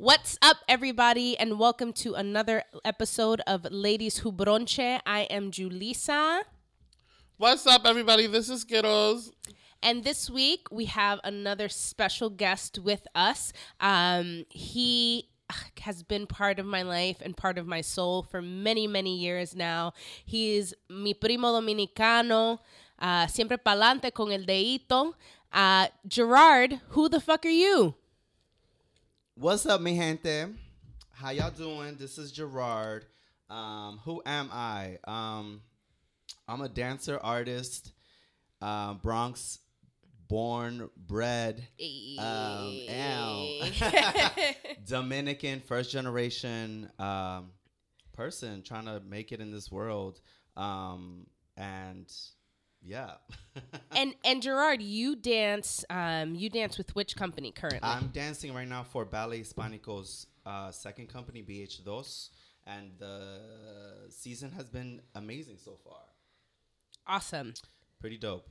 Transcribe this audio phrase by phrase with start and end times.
[0.00, 5.00] What's up, everybody, and welcome to another episode of Ladies Who Bronche.
[5.04, 6.42] I am Julissa,
[7.36, 8.28] What's up, everybody?
[8.28, 9.32] This is Skittles.
[9.82, 13.52] and this week we have another special guest with us.
[13.80, 15.30] Um, he
[15.80, 19.56] has been part of my life and part of my soul for many, many years
[19.56, 19.94] now.
[20.24, 22.60] He is mi primo dominicano,
[23.00, 25.14] uh, siempre pa'lante con el deito.
[25.52, 27.94] Uh, Gerard, who the fuck are you?
[29.40, 30.46] What's up, mi gente?
[31.12, 31.94] How y'all doing?
[31.94, 33.06] This is Gerard.
[33.48, 34.98] Um, who am I?
[35.04, 35.60] Um,
[36.48, 37.92] I'm a dancer, artist,
[38.60, 39.60] uh, Bronx
[40.26, 41.68] born, bred,
[42.18, 43.60] um.
[44.84, 47.52] Dominican, first generation um,
[48.14, 50.20] person trying to make it in this world.
[50.56, 52.12] Um, and
[52.88, 53.12] yeah.
[53.96, 55.84] and and Gerard, you dance.
[55.90, 57.80] Um, you dance with which company currently?
[57.82, 62.30] I'm dancing right now for Ballet Hispanico's uh, second company, BH2,
[62.66, 63.38] and the
[64.08, 66.00] season has been amazing so far.
[67.06, 67.54] awesome.
[68.00, 68.46] Pretty dope.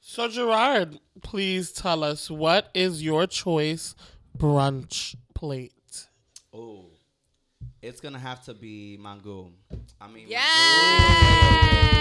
[0.00, 3.94] So, Gerard, please tell us what is your choice
[4.36, 5.72] brunch plate?
[6.52, 6.86] Oh,
[7.82, 9.50] it's gonna have to be mangú.
[10.00, 11.94] I mean, Yeah.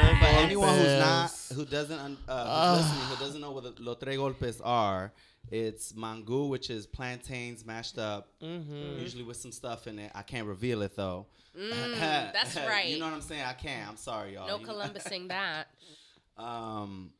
[0.00, 3.82] For anyone who's not, who doesn't, un- uh, who's listening, who doesn't know what the
[3.82, 5.12] los tres golpes are,
[5.50, 10.10] it's mangú, which is plantains mashed up, usually with some stuff in it.
[10.14, 11.26] I can't reveal it though.
[11.54, 12.86] that's right.
[12.86, 13.42] you know what I'm saying?
[13.42, 13.88] I can't.
[13.88, 14.46] I'm sorry, y'all.
[14.48, 15.66] No You Columbusing that.
[16.36, 17.10] um,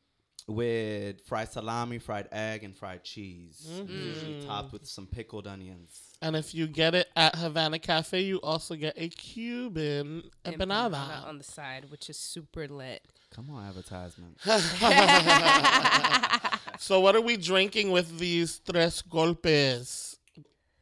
[0.47, 6.10] with fried salami, fried egg, and fried cheese, usually topped with some pickled onions.
[6.21, 11.25] And if you get it at Havana Cafe, you also get a Cuban empanada.
[11.27, 13.01] on the side, which is super lit.
[13.33, 14.37] Come on, advertisement.
[16.79, 20.15] So, what are we drinking with these tres golpes?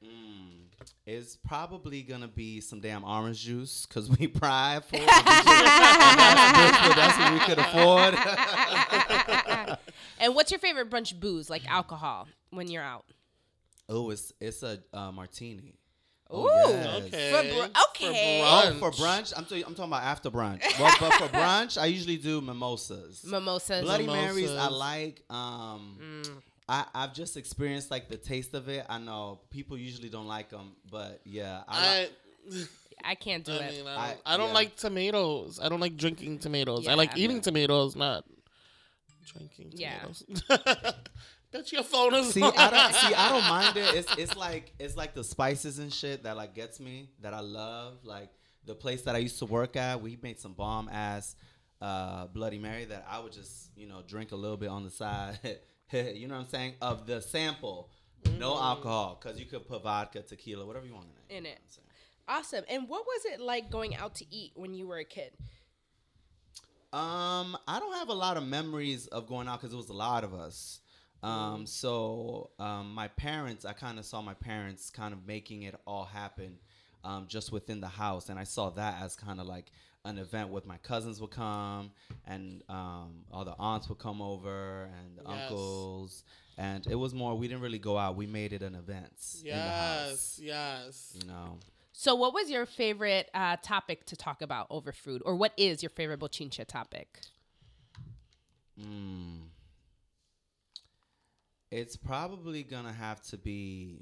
[0.01, 0.69] Mm,
[1.05, 4.99] it's probably gonna be some damn orange juice because we prideful.
[6.95, 8.15] that's what we could afford.
[10.21, 13.03] And what's your favorite brunch booze, like alcohol, when you're out?
[13.89, 15.75] Oh, it's it's a uh, martini.
[16.31, 17.03] Ooh, yes.
[17.05, 17.31] Okay.
[17.31, 18.41] For br- okay.
[18.43, 18.71] brunch.
[18.71, 20.61] Oh, for brunch, I'm, t- I'm talking about after brunch.
[20.79, 23.25] well, but for brunch, I usually do mimosas.
[23.25, 23.81] Mimosas.
[23.81, 25.23] Bloody Marys, I like.
[25.31, 25.97] Um,
[26.67, 28.85] I, I've just experienced like the taste of it.
[28.87, 32.11] I know people usually don't like them, but yeah, I, like,
[32.53, 32.65] I,
[33.11, 33.71] I can't do I it.
[33.71, 34.53] mean, I don't, I- I, don't yeah.
[34.53, 35.59] like tomatoes.
[35.61, 36.87] I don't like drinking tomatoes.
[36.87, 36.95] I Yeah.
[36.97, 38.23] like eating tomatoes, not
[39.25, 40.23] drinking tomatoes.
[40.47, 40.91] Yeah.
[41.51, 42.43] Bet your phone see.
[42.43, 43.13] I don't see.
[43.13, 43.95] I don't mind it.
[43.95, 47.39] It's it's like it's like the spices and shit that like gets me that I
[47.39, 47.99] love.
[48.03, 48.29] Like
[48.65, 51.35] the place that I used to work at, we made some bomb ass
[51.81, 54.91] uh, Bloody Mary that I would just you know drink a little bit on the
[54.91, 55.39] side.
[55.91, 56.75] you know what I'm saying?
[56.81, 57.89] Of the sample,
[58.37, 61.39] no alcohol, because you could put vodka, tequila, whatever you want in it.
[61.39, 61.49] In it.
[61.49, 61.85] what I'm saying?
[62.27, 62.63] Awesome.
[62.69, 65.31] And what was it like going out to eat when you were a kid?
[66.93, 69.93] Um, I don't have a lot of memories of going out because it was a
[69.93, 70.81] lot of us.
[71.21, 75.75] Um, so um, my parents, I kind of saw my parents kind of making it
[75.85, 76.57] all happen,
[77.03, 79.71] um, just within the house, and I saw that as kind of like
[80.05, 81.91] an event with my cousins would come,
[82.25, 85.43] and um, all the aunts would come over, and the Yes.
[85.43, 86.23] uncles,
[86.57, 87.35] and it was more.
[87.37, 88.15] We didn't really go out.
[88.15, 89.11] We made it an event
[89.43, 90.39] in the house.
[90.41, 91.17] Yes, yes.
[91.21, 91.57] You know.
[91.91, 95.83] So, what was your favorite uh, topic to talk about over food, or what is
[95.83, 97.19] your favorite bochinche topic?
[98.79, 99.48] Mm.
[101.71, 103.99] It's probably gonna have to be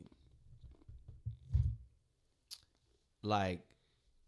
[3.23, 3.61] like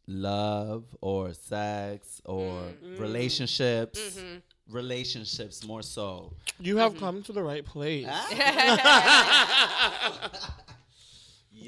[0.07, 2.85] love or sex or mm-hmm.
[2.85, 3.01] Mm-hmm.
[3.01, 3.99] relationships.
[3.99, 4.75] Mm-hmm.
[4.75, 6.33] Relationships more so.
[6.59, 8.05] You have come to the right place.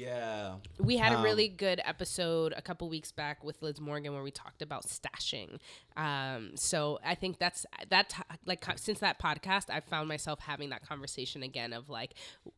[0.02, 0.54] Yeah.
[0.78, 4.22] We had a Um, really good episode a couple weeks back with Liz Morgan where
[4.22, 5.58] we talked about stashing.
[5.96, 8.14] Um, so I think that's that
[8.46, 12.14] like since that podcast, I found myself having that conversation again of like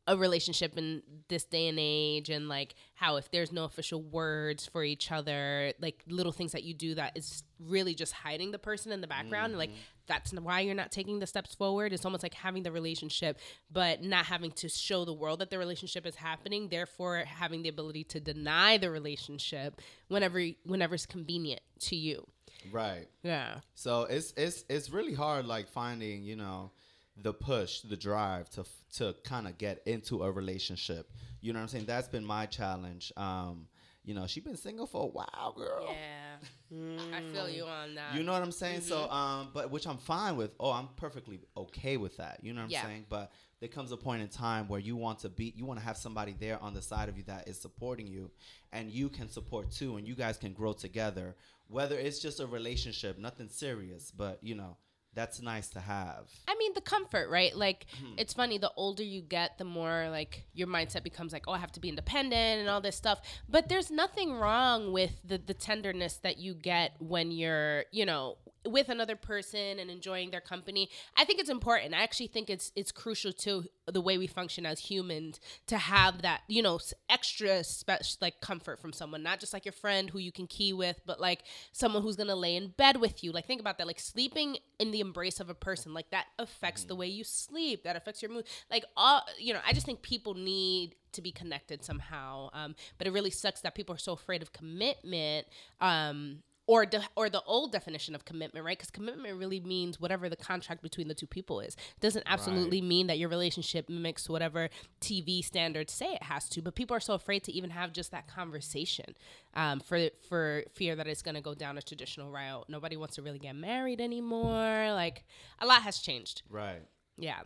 [0.06, 4.66] a relationship in this day and age, and like how if there's no official words
[4.66, 8.59] for each other, like little things that you do that is really just hiding the
[8.59, 9.71] person in the background, and like
[10.06, 11.92] that's why you're not taking the steps forward.
[11.92, 13.39] It's almost like having the relationship,
[13.72, 16.68] but not having to show the world that the relationship is happening.
[16.68, 22.27] Therefore, having the ability to deny the relationship whenever whenever it's convenient to you.
[22.71, 23.09] Right.
[23.22, 23.57] Yeah.
[23.74, 26.71] So it's it's it's really hard like finding, you know,
[27.16, 28.65] the push, the drive to
[28.97, 31.10] to kind of get into a relationship.
[31.41, 31.84] You know what I'm saying?
[31.86, 33.12] That's been my challenge.
[33.16, 33.66] Um,
[34.04, 35.89] you know, she been single for a while, girl.
[35.91, 36.78] Yeah,
[37.16, 38.15] I feel you on that.
[38.15, 38.83] You know what I'm saying?
[38.83, 39.12] So, Mm-hmm.
[39.15, 40.53] um, but which I'm fine with.
[40.60, 42.41] Oh, I'm perfectly okay with that.
[42.42, 42.83] You know what I'm Yeah.
[42.86, 43.06] saying?
[43.09, 45.84] But there comes a point in time where you want to be, you want to
[45.86, 48.30] have somebody there on the side of you that is supporting you,
[48.72, 51.34] and you can support too, and you guys can grow together.
[51.68, 54.77] Whether it's just a relationship, nothing serious, but you know,
[55.15, 56.28] that's nice to have.
[56.49, 57.55] I mean, the comfort, right?
[57.57, 58.15] Like, Hmm.
[58.19, 58.59] it's funny.
[58.59, 61.81] The older you get, the more like your mindset becomes like, oh, I have to
[61.81, 63.21] be independent and all this stuff.
[63.49, 68.39] But there's nothing wrong with the the tenderness that you get when you're, you know,
[68.66, 70.89] with another person and enjoying their company.
[71.16, 71.95] I think it's important.
[71.95, 76.22] I actually think it's it's crucial to the way we function as humans to have
[76.22, 76.78] that, you know,
[77.09, 80.72] extra special like comfort from someone, not just like your friend who you can key
[80.72, 83.33] with, but like someone who's gonna lay in bed with you.
[83.33, 83.87] Like think about that.
[83.87, 87.84] Like sleeping in the embrace of a person, like that affects the way you sleep.
[87.84, 88.47] That affects your mood.
[88.71, 92.51] Like all, you know, I just think people need to be connected somehow.
[92.53, 95.47] Um, but it really sucks that people are so afraid of commitment.
[95.81, 98.78] Um, or de- or the old definition of commitment, right?
[98.78, 101.75] Because commitment really means whatever the contract between the two people is.
[101.75, 104.71] It doesn't absolutely mean that your relationship mimics whatever
[105.01, 106.63] TV standards say it has to.
[106.63, 109.15] But people are so afraid to even have just that conversation
[109.55, 112.65] um, for for fear that it's going to go down a traditional route.
[112.69, 114.93] Nobody wants to really get married anymore.
[114.93, 115.25] Like
[115.60, 116.43] a lot has changed.
[116.49, 116.81] Right.
[117.19, 117.41] Yeah.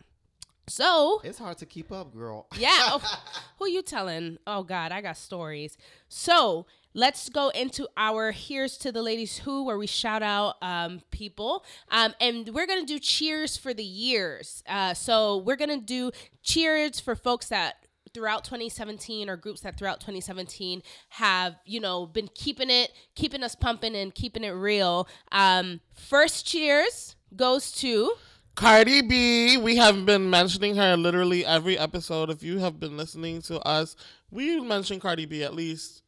[0.67, 2.47] So It's hard to keep up, girl.
[2.57, 2.69] yeah.
[2.91, 3.19] Oh,
[3.57, 4.37] who you telling?
[4.45, 5.77] Oh God, I got stories.
[6.07, 6.67] So
[6.99, 11.63] let's go into our here's to the ladies who, where we shout out um, people,
[11.89, 14.61] um, and we're gonna do cheers for the years.
[14.67, 16.11] Uh, so we're gonna do
[16.43, 22.27] cheers for folks that throughout 2017 or groups that throughout 2017 have you know been
[22.33, 28.11] keeping it keeping us pumping and keeping it real um first cheers goes to
[28.55, 32.29] Cardi B, we have been mentioning her literally every episode.
[32.29, 33.95] If you have been listening to us,
[34.31, 36.01] we mention Cardi B at least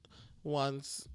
[0.43, 1.07] once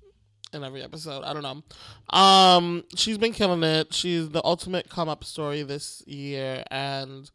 [0.53, 1.23] in every episode.
[1.25, 2.19] I don't know.
[2.19, 3.93] Um, she's been killing it.
[3.93, 7.31] She's the ultimate come up story this year, and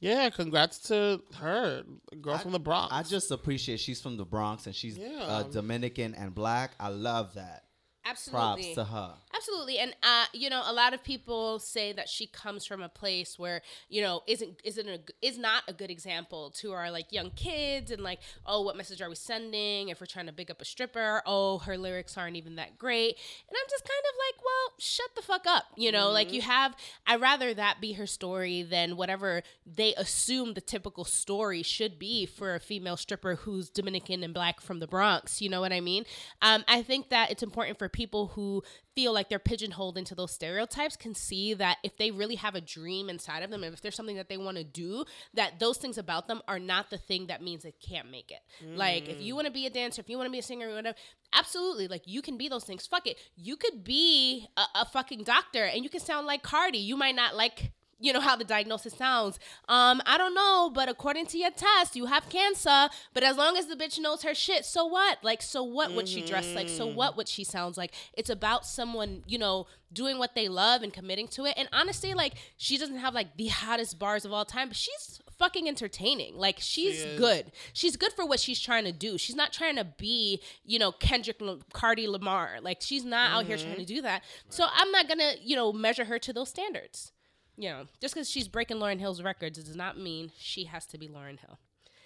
[0.00, 1.82] yeah, congrats to her,
[2.20, 2.92] girl from the Bronx.
[2.92, 6.72] I just appreciate she's from the Bronx and she's uh, Dominican and black.
[6.78, 7.63] I love that.
[8.04, 9.14] Absolutely Props to her.
[9.34, 12.88] Absolutely, and uh, you know, a lot of people say that she comes from a
[12.88, 17.12] place where you know isn't isn't a, is not a good example to our like
[17.12, 20.50] young kids, and like, oh, what message are we sending if we're trying to big
[20.50, 21.22] up a stripper?
[21.26, 23.16] Oh, her lyrics aren't even that great,
[23.48, 26.10] and I'm just kind of like, well, shut the fuck up, you know?
[26.10, 26.74] Like you have,
[27.06, 32.26] I rather that be her story than whatever they assume the typical story should be
[32.26, 35.40] for a female stripper who's Dominican and black from the Bronx.
[35.40, 36.04] You know what I mean?
[36.42, 38.62] Um, I think that it's important for people who
[38.94, 42.60] feel like they're pigeonholed into those stereotypes can see that if they really have a
[42.60, 45.78] dream inside of them and if there's something that they want to do that those
[45.78, 48.40] things about them are not the thing that means they can't make it.
[48.76, 49.36] Like if you mm.
[49.36, 50.96] want to be a dancer if you want to be a singer whatever
[51.32, 52.86] absolutely like you can be those things.
[52.86, 53.18] Fuck it.
[53.36, 56.78] You could be a, a fucking doctor and you can sound like cardi.
[56.78, 59.38] You might not like you know how the diagnosis sounds.
[59.68, 62.88] Um, I don't know, but according to your test, you have cancer.
[63.12, 65.22] But as long as the bitch knows her shit, so what?
[65.22, 65.92] Like, so what?
[65.92, 66.68] What she dress like?
[66.68, 67.14] So what?
[67.16, 67.92] would she sounds like?
[68.14, 71.54] It's about someone, you know, doing what they love and committing to it.
[71.56, 75.20] And honestly, like, she doesn't have like the hottest bars of all time, but she's
[75.38, 76.36] fucking entertaining.
[76.36, 77.18] Like, she's is.
[77.18, 77.52] good.
[77.72, 79.18] She's good for what she's trying to do.
[79.18, 82.58] She's not trying to be, you know, Kendrick L- Cardi Lamar.
[82.60, 84.22] Like, she's not out here trying to do that.
[84.48, 87.12] So I'm not gonna, you know, measure her to those standards
[87.56, 90.98] you know, just because she's breaking Lauryn Hill's records does not mean she has to
[90.98, 91.58] be Lauryn Hill.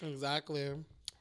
[0.03, 0.71] exactly.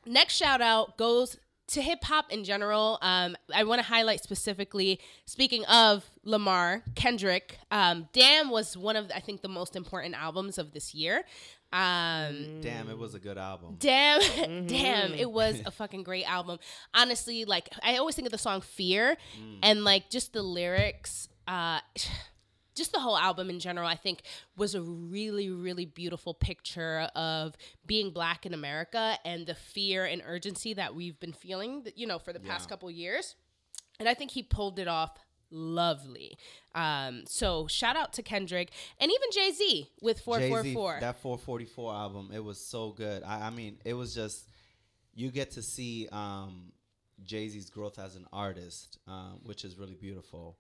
[0.06, 1.38] Next shout out goes
[1.68, 2.98] to hip hop in general.
[3.02, 9.12] Um, I want to highlight specifically, speaking of Lamar, Kendrick, um, Damn was one of,
[9.14, 11.24] I think, the most important albums of this year.
[11.74, 13.76] Um, Damn, it was a good album.
[13.78, 14.22] Damn,
[14.68, 16.60] damn, it was a fucking great album.
[16.94, 19.18] Honestly, like I always think of the song Fear
[19.62, 21.80] and like just the lyrics, uh
[22.78, 24.22] just the whole album in general, I think
[24.56, 27.56] was a really, really beautiful picture of
[27.86, 32.20] being black in America and the fear and urgency that we've been feeling, you know,
[32.20, 32.70] for the past Yeah.
[32.70, 33.36] couple years.
[34.00, 35.18] And I think he pulled it off
[35.50, 36.38] lovely.
[36.76, 40.76] Um, so shout out to Kendrick and even Jay Z with four four Jay-Z.
[41.00, 43.24] That 444 album, it was so good.
[43.24, 44.48] I, I mean, it was just
[45.16, 46.72] you get to see um,
[47.24, 50.58] Jay Z's growth as an artist, um, which is really beautiful.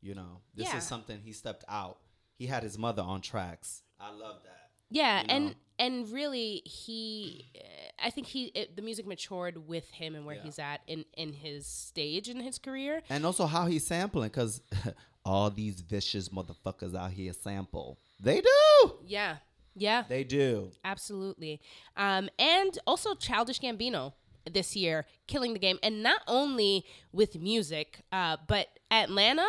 [0.00, 0.78] You know, this Yeah.
[0.78, 1.98] is something he stepped out.
[2.38, 3.82] He had his mother on tracks.
[3.98, 4.70] I love that.
[4.90, 5.52] Yeah, you and know?
[5.80, 7.50] and really, he,
[7.98, 10.42] I think he, it, the music matured with him and where Yeah.
[10.42, 13.02] he's at in in his stage in his career.
[13.08, 14.62] And also how he's sampling, because
[15.24, 17.98] all these vicious motherfuckers out here sample.
[18.20, 18.92] They do.
[19.04, 19.38] Yeah,
[19.74, 20.70] yeah, They do.
[20.84, 21.60] absolutely.
[21.96, 24.12] Um, and also Childish Gambino.
[24.48, 29.48] this year, killing the game, and not only with music, uh, but Atlanta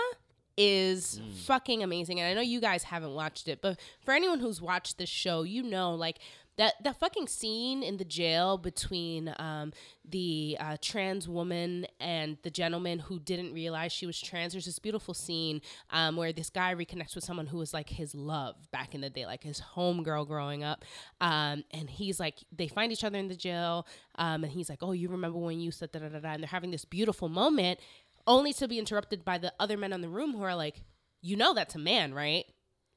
[0.58, 2.20] is fucking amazing.
[2.20, 5.44] And I know you guys haven't watched it, but for anyone who's watched this show,
[5.44, 6.20] you know, like
[6.58, 9.72] that that fucking scene in the jail between um,
[10.04, 14.54] the uh, trans woman and the gentleman who didn't realize she was trans.
[14.54, 15.62] There's this beautiful scene
[15.92, 19.10] um, where this guy reconnects with someone who was like his love back in the
[19.10, 20.84] day, like his homegirl growing up.
[21.22, 23.86] Um, and he's like, they find each other in the jail,
[24.16, 26.44] um, and he's like, "Oh, you remember when you said da da da da?" And
[26.44, 27.80] they're having this beautiful moment,
[28.28, 30.84] only to be interrupted by the other men in the room who are like,
[31.22, 32.46] "You know that's a man, right?"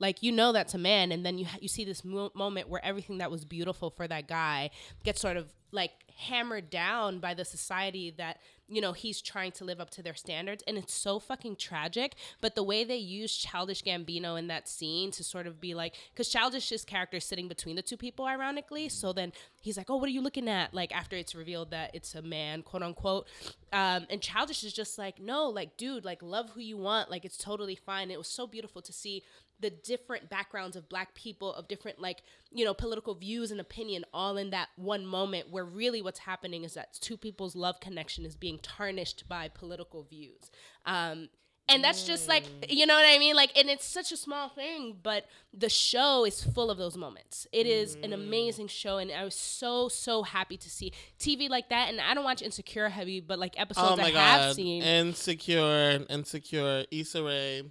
[0.00, 2.84] like you know that's a man and then you you see this mo- moment where
[2.84, 4.70] everything that was beautiful for that guy
[5.04, 8.38] gets sort of like hammered down by the society that
[8.70, 12.14] you know he's trying to live up to their standards and it's so fucking tragic
[12.40, 15.94] but the way they use childish gambino in that scene to sort of be like
[16.12, 19.96] because childish's character is sitting between the two people ironically so then he's like oh
[19.96, 20.72] what are you looking at?
[20.74, 23.26] Like after it's revealed that it's a man quote unquote.
[23.72, 27.24] Um, and childish is just like no like dude like love who you want like
[27.24, 28.10] it's totally fine.
[28.10, 29.22] It was so beautiful to see
[29.60, 34.04] the different backgrounds of black people of different like you know political views and opinion
[34.12, 38.24] all in that one moment where really what's happening is that two people's love connection
[38.24, 40.50] is being tarnished by political views.
[40.86, 41.28] Um
[41.68, 43.36] and that's just like you know what i mean?
[43.36, 47.46] Like and it's such a small thing but the show is full of those moments.
[47.52, 51.68] It is an amazing show and i was so so happy to see tv like
[51.68, 54.82] that and i don't watch insecure heavy but like episodes Oh my i have seen.
[54.82, 57.62] Insecure, Insecure, Issa Rae,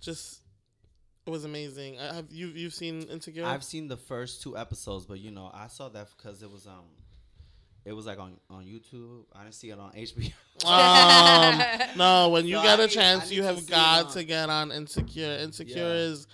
[0.00, 0.42] just
[1.30, 1.98] it was amazing.
[1.98, 3.44] I have you you've seen Insecure?
[3.46, 6.66] I've seen the first two episodes, but you know, I saw that because it was
[6.66, 6.86] um,
[7.84, 9.24] it was like on on YouTube.
[9.34, 10.32] I didn't see it on HBO.
[10.66, 11.62] um,
[11.96, 14.24] no, when you So get I a need- chance, you need to have got to
[14.24, 15.38] get on Insecure.
[15.40, 16.10] Insecure Yeah.
[16.10, 16.26] is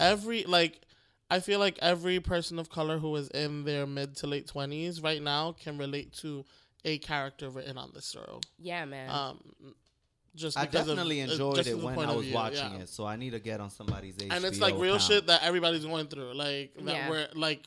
[0.00, 0.80] every like.
[1.28, 5.00] I feel like every person of color who is in their mid to late twenties
[5.02, 6.44] right now can relate to
[6.84, 8.38] a character written on this show.
[8.60, 9.40] yeah man Um,
[10.36, 12.80] just I because of- definitely uh, enjoyed it when I was view, watching yeah.
[12.80, 15.02] it, so I need to get on somebody's HBO and it's like real account.
[15.02, 17.10] shit that everybody's going through like that Yeah.
[17.10, 17.66] where like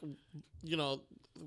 [0.64, 1.02] you know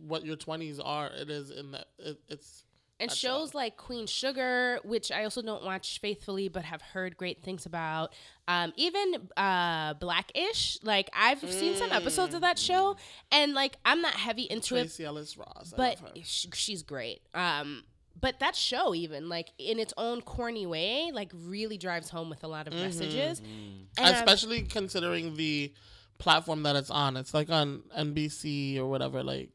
[0.08, 2.64] what your 20s are it is in that it, it's
[3.00, 3.60] and shows all.
[3.62, 8.12] like Queen Sugar, which I also don't watch faithfully, but have heard great things about.
[8.46, 12.96] Um, even uh, Blackish, like I've seen some episodes of that show,
[13.32, 17.22] and like I'm not heavy into it, Tracee Ellis Ross but love she's great.
[17.34, 17.82] Um,
[18.20, 22.44] but that show, even like in its own corny way, like really drives home with
[22.44, 23.40] a lot of messages.
[23.40, 23.86] Mm.
[23.98, 25.72] And, um, especially considering the
[26.18, 29.50] platform that it's on it's like on NBC or whatever like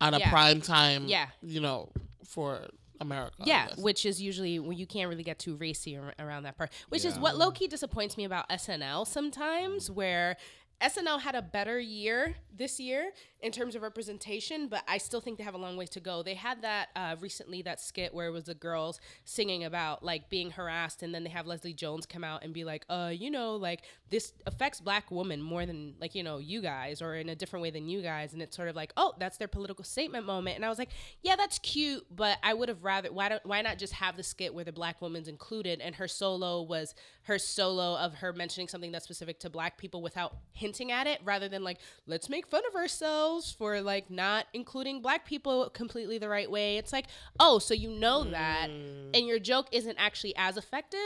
[0.00, 0.30] on a Yeah.
[0.30, 1.26] prime time Yeah.
[1.42, 1.90] you know
[2.24, 2.68] for
[3.00, 6.56] America Yeah, which is usually when you can't really get too racy ar- around that
[6.58, 6.70] part.
[6.90, 10.36] Which is what low key disappoints me about SNL sometimes, where
[10.80, 15.38] SNL had a better year this year in terms of representation, but I still think
[15.38, 16.22] they have a long way to go.
[16.22, 20.28] They had that uh, recently, that skit where it was the girls singing about like
[20.28, 23.30] being harassed, and then they have Leslie Jones come out and be like, uh, you
[23.30, 27.28] know, like this affects black women more than like, you know, you guys, or in
[27.28, 28.32] a different way than you guys.
[28.32, 30.56] And it's sort of like, oh, that's their political statement moment.
[30.56, 30.90] And I was like,
[31.22, 34.22] yeah, that's cute, but I would have rather, why don't, why not just have the
[34.22, 38.68] skit where the black woman's included and her solo was her solo of her mentioning
[38.68, 42.46] something that's specific to black people without hinting at it rather than like, let's make
[42.46, 46.76] fun of ourselves for like not including black people completely the right way.
[46.78, 47.06] It's like,
[47.38, 49.10] oh, so you know that Mm.
[49.14, 51.00] and your joke isn't actually as effective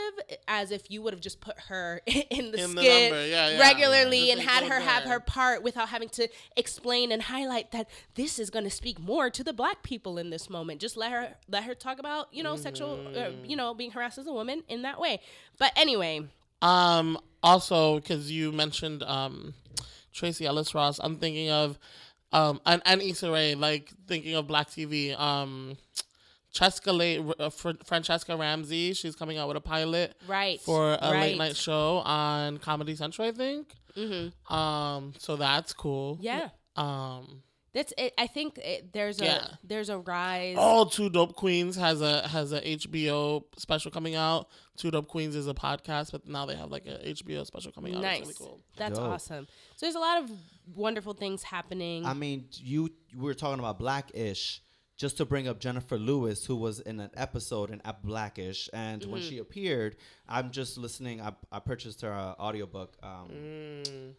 [0.47, 3.59] as if you would have just put her in the In skit number, yeah, yeah.
[3.59, 5.19] regularly Just and had her have her.
[5.19, 9.43] part without having to explain and highlight that this is going to speak more to
[9.43, 10.79] the black people in this moment.
[10.81, 13.49] Just let her let her talk about, you know, sexual uh, Mm.
[13.49, 15.19] you know, being harassed as a woman in that way.
[15.57, 16.27] But anyway,
[16.61, 19.53] Um, also, because you mentioned um,
[20.11, 21.77] Tracee Ellis Ross, I'm thinking of
[22.33, 25.17] um, and, and Issa Rae, like thinking of Black TV.
[25.17, 25.77] Um,
[26.53, 30.59] Cheska uh, Fr- Franchesca Ramsey, she's coming out with a pilot right.
[30.61, 33.73] for a late night show on Comedy Central, I think.
[33.97, 34.51] Mhm.
[34.51, 36.17] Um, so that's cool.
[36.21, 36.49] Yeah.
[36.77, 37.43] Um,
[37.75, 38.13] That's it.
[38.17, 39.47] I think it, there's a Yeah.
[39.63, 40.55] there's a rise.
[40.57, 44.47] oh, Two Dope Queens has a has a HBO special coming out.
[44.77, 47.93] Two Dope Queens is a podcast, but now they have like a HBO special coming
[47.93, 48.01] out.
[48.01, 48.21] nice.
[48.29, 48.61] It's really cool.
[48.77, 49.09] That's Dope.
[49.11, 49.47] awesome.
[49.75, 50.31] So there's a lot of
[50.73, 52.05] wonderful things happening.
[52.05, 54.61] I mean, you we were talking about Blackish.
[54.97, 59.19] Just to bring up Jennifer Lewis, who was in an episode in Blackish, and when
[59.19, 59.29] Mm-hmm.
[59.29, 61.19] she appeared, I'm just listening.
[61.19, 62.95] I, I purchased her uh, audiobook.
[63.03, 64.13] Um, Mm.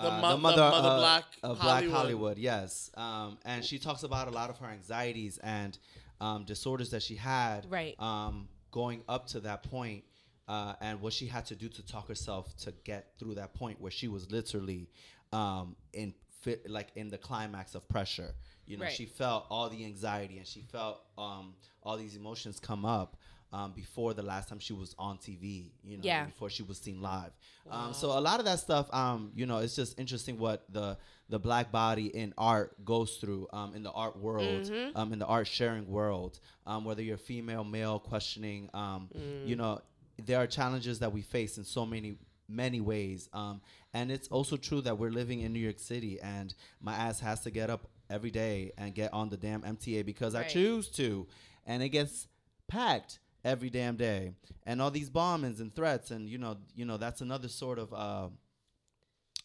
[0.00, 1.94] Uh, The mo- the Mother uh, Black of Black Hollywood.
[1.96, 2.90] Hollywood, yes.
[2.96, 5.78] Um, and she talks about a lot of her anxieties and
[6.20, 7.94] um, disorders that she had, Right.
[8.00, 10.04] Um, going up to that point,
[10.48, 13.80] uh, and what she had to do to talk herself to get through that point
[13.80, 14.88] where she was literally
[15.32, 18.32] um, in fit, like in the climax of pressure.
[18.66, 18.92] You know, Right.
[18.92, 23.16] she felt all the anxiety and she felt um, all these emotions come up
[23.52, 25.70] um, before the last time she was on TV.
[25.82, 26.24] You know, Yeah.
[26.26, 27.32] before she was seen live.
[27.70, 30.96] Um, so a lot of that stuff, um, you know, it's just interesting what the
[31.28, 34.96] the black body in art goes through um, in the art world, Mm-hmm.
[34.96, 36.40] um, in the art sharing world.
[36.66, 39.46] Um, whether you're female, male, questioning, um, Mm.
[39.46, 39.80] you know,
[40.26, 42.16] there are challenges that we face in so many
[42.48, 43.28] many ways.
[43.32, 43.60] Um,
[43.94, 47.40] and it's also true that we're living in New York City, and my ass has
[47.42, 51.28] to get up every day and get on the damn MTA because I choose to,
[51.64, 52.26] and it gets
[52.66, 54.32] packed every damn day.
[54.66, 57.92] And all these bombings and threats, and you know, you know, that's another sort of
[57.92, 58.28] uh,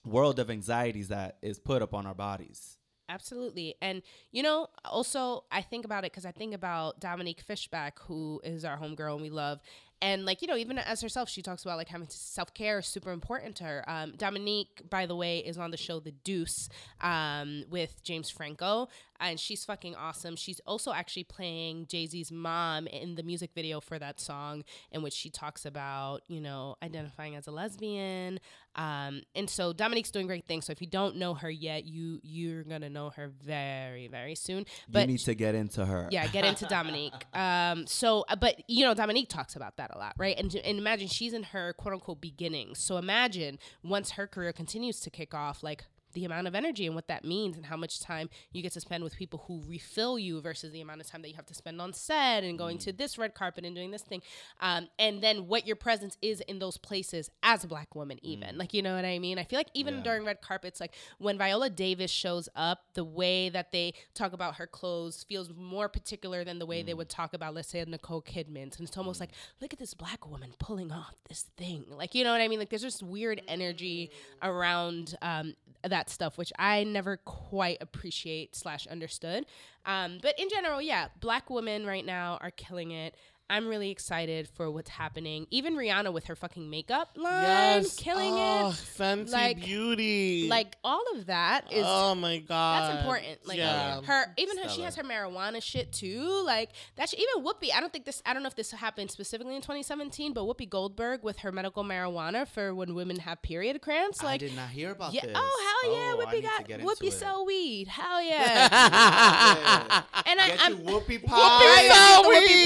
[0.05, 2.77] world of anxieties that is put upon our bodies.
[3.07, 3.75] Absolutely.
[3.81, 8.41] And, you know, also, I think about it because I think about Dominique Fishback, who
[8.43, 9.59] is our homegirl and we love.
[10.01, 12.85] And, like, you know, even as herself, she talks about, like, having self care is
[12.87, 13.83] super important to her.
[13.87, 16.69] Um, Dominique, by the way, is on the show The Deuce
[17.01, 18.89] um, with James Franco.
[19.19, 20.35] And she's fucking awesome.
[20.35, 25.01] She's also actually playing Jay Z's mom in the music video for that song, in
[25.01, 28.41] which she talks about, you know, identifying as a lesbian.
[28.75, 30.65] Um, and so Dominique's doing great things.
[30.65, 34.65] So if you don't know her yet, you you're gonna know her very very soon.
[34.89, 36.09] But you need to get into her.
[36.11, 37.13] yeah, get into Dominique.
[37.33, 40.37] Um, so, uh, but you know, Dominique talks about that a lot, right?
[40.37, 42.79] And, and imagine she's in her quote unquote beginnings.
[42.79, 45.85] So imagine once her career continues to kick off, like
[46.15, 48.81] the amount of energy and what that means and how much time you get to
[48.81, 51.53] spend with people who refill you versus the amount of time that you have to
[51.53, 52.97] spend on set and going to mm.
[52.97, 54.21] this red carpet and doing this thing.
[54.61, 58.21] Um, and then what your presence is in those places as a black woman mm.
[58.23, 58.57] even.
[58.57, 59.37] Like you know what i mean?
[59.37, 60.03] I feel like even Yeah.
[60.03, 64.55] during red carpets like when viola davis shows up the way that they talk about
[64.55, 67.15] her clothes feels more particular than the way they would mm.
[67.15, 69.31] talk about let's say nicole kidman's and it's almost like
[69.61, 71.85] look at this black woman pulling off this thing.
[71.89, 72.59] Like you know what i mean?
[72.59, 75.53] Like there's this weird energy around um,
[75.89, 79.45] that stuff which i never quite appreciate slash understood.
[79.85, 83.15] Um, but in general yeah black women right now are killing it
[83.49, 87.95] i'm really excited for what's happening even rihanna with her fucking makeup line Yes.
[87.95, 90.47] killing oh, it Fenty Like- Beauty.
[90.49, 92.89] like all of that is oh my god.
[92.89, 93.37] that's important.
[93.47, 94.01] Like yeah.
[94.01, 96.43] her, even her, she has her marijuana shit too.
[96.45, 97.09] Like that.
[97.09, 97.69] Shit, even Whoopi.
[97.75, 98.21] I don't think this.
[98.25, 101.83] I don't know if this happened specifically in 2017, but Whoopi Goldberg with her medical
[101.83, 104.21] marijuana for when women have period cramps.
[104.23, 105.21] I Like, did not hear about yeah.
[105.25, 105.33] this.
[105.35, 107.13] Oh hell yeah, Oh, Whoopi need got get into Whoopi it.
[107.13, 107.87] sell weed.
[107.87, 108.65] Hell yeah.
[110.25, 111.87] and I, Get I'm, your whoopie Whoopi pie.
[111.91, 112.65] sell Whoopi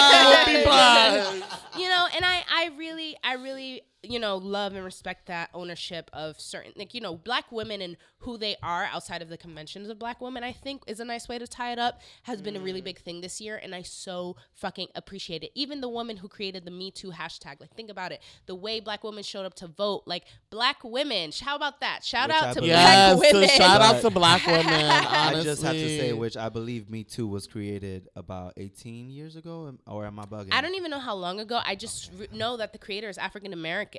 [0.00, 0.64] pie.
[0.64, 1.20] pie.
[1.20, 1.78] Whoopi pie.
[1.78, 6.10] you know and i i really i really you know love and respect that ownership
[6.12, 9.88] of certain like you know black women and who they are outside of the conventions
[9.88, 12.56] of black women i think is a nice way to tie it up has been
[12.56, 12.84] a really mm.
[12.84, 16.64] big thing this year and i so fucking appreciate it even the woman who created
[16.64, 19.66] the me too hashtag like think about it the way black women showed up to
[19.66, 23.30] vote like black women how about that shout Which I out to believe- Yes, black
[23.30, 24.64] to women shout out to black women.
[24.66, 29.36] I just have to say, which I believe Me Too was created about 18 years
[29.36, 30.52] ago, or am I bugging?
[30.52, 31.60] I don't even know how long ago.
[31.64, 33.89] I just r- know that the creator is African American.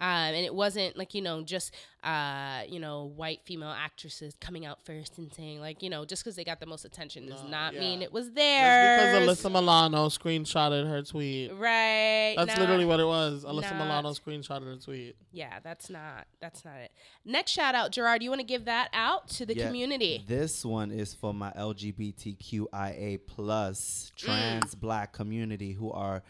[0.00, 4.66] Um, and it wasn't like you know just uh, you know white female actresses coming
[4.66, 7.40] out first and saying like you know just because they got the most attention does
[7.44, 7.80] No, not yeah.
[7.80, 9.22] mean it was there.
[9.22, 11.52] because Alyssa Milano screenshotted her tweet.
[11.52, 12.34] right?
[12.36, 12.62] That's nah.
[12.62, 13.44] literally what it was.
[13.44, 15.14] Alyssa not- Milano screenshotted her tweet.
[15.30, 16.90] Yeah, that's not that's not it.
[17.24, 18.24] Next shout out, Gerard.
[18.24, 20.24] You want to give that out to the Yeah, community?
[20.26, 24.16] This one is for my LGBTQIA plus Mm.
[24.16, 26.24] trans black community who are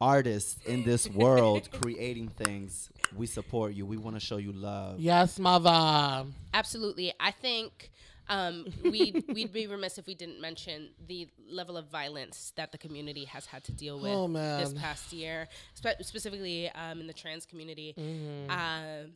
[0.00, 2.90] artists in this world creating things.
[3.16, 3.86] We support you.
[3.86, 5.00] We want to show you love.
[5.00, 6.26] Yes, mother.
[6.54, 7.12] Absolutely.
[7.18, 7.90] I think
[8.28, 12.78] um, we'd, we'd be remiss if we didn't mention the level of violence that the
[12.78, 17.14] community has had to deal with Oh, this past year, spe- specifically um, in the
[17.14, 17.94] trans community.
[17.98, 18.50] Mm-hmm.
[18.50, 19.12] Um,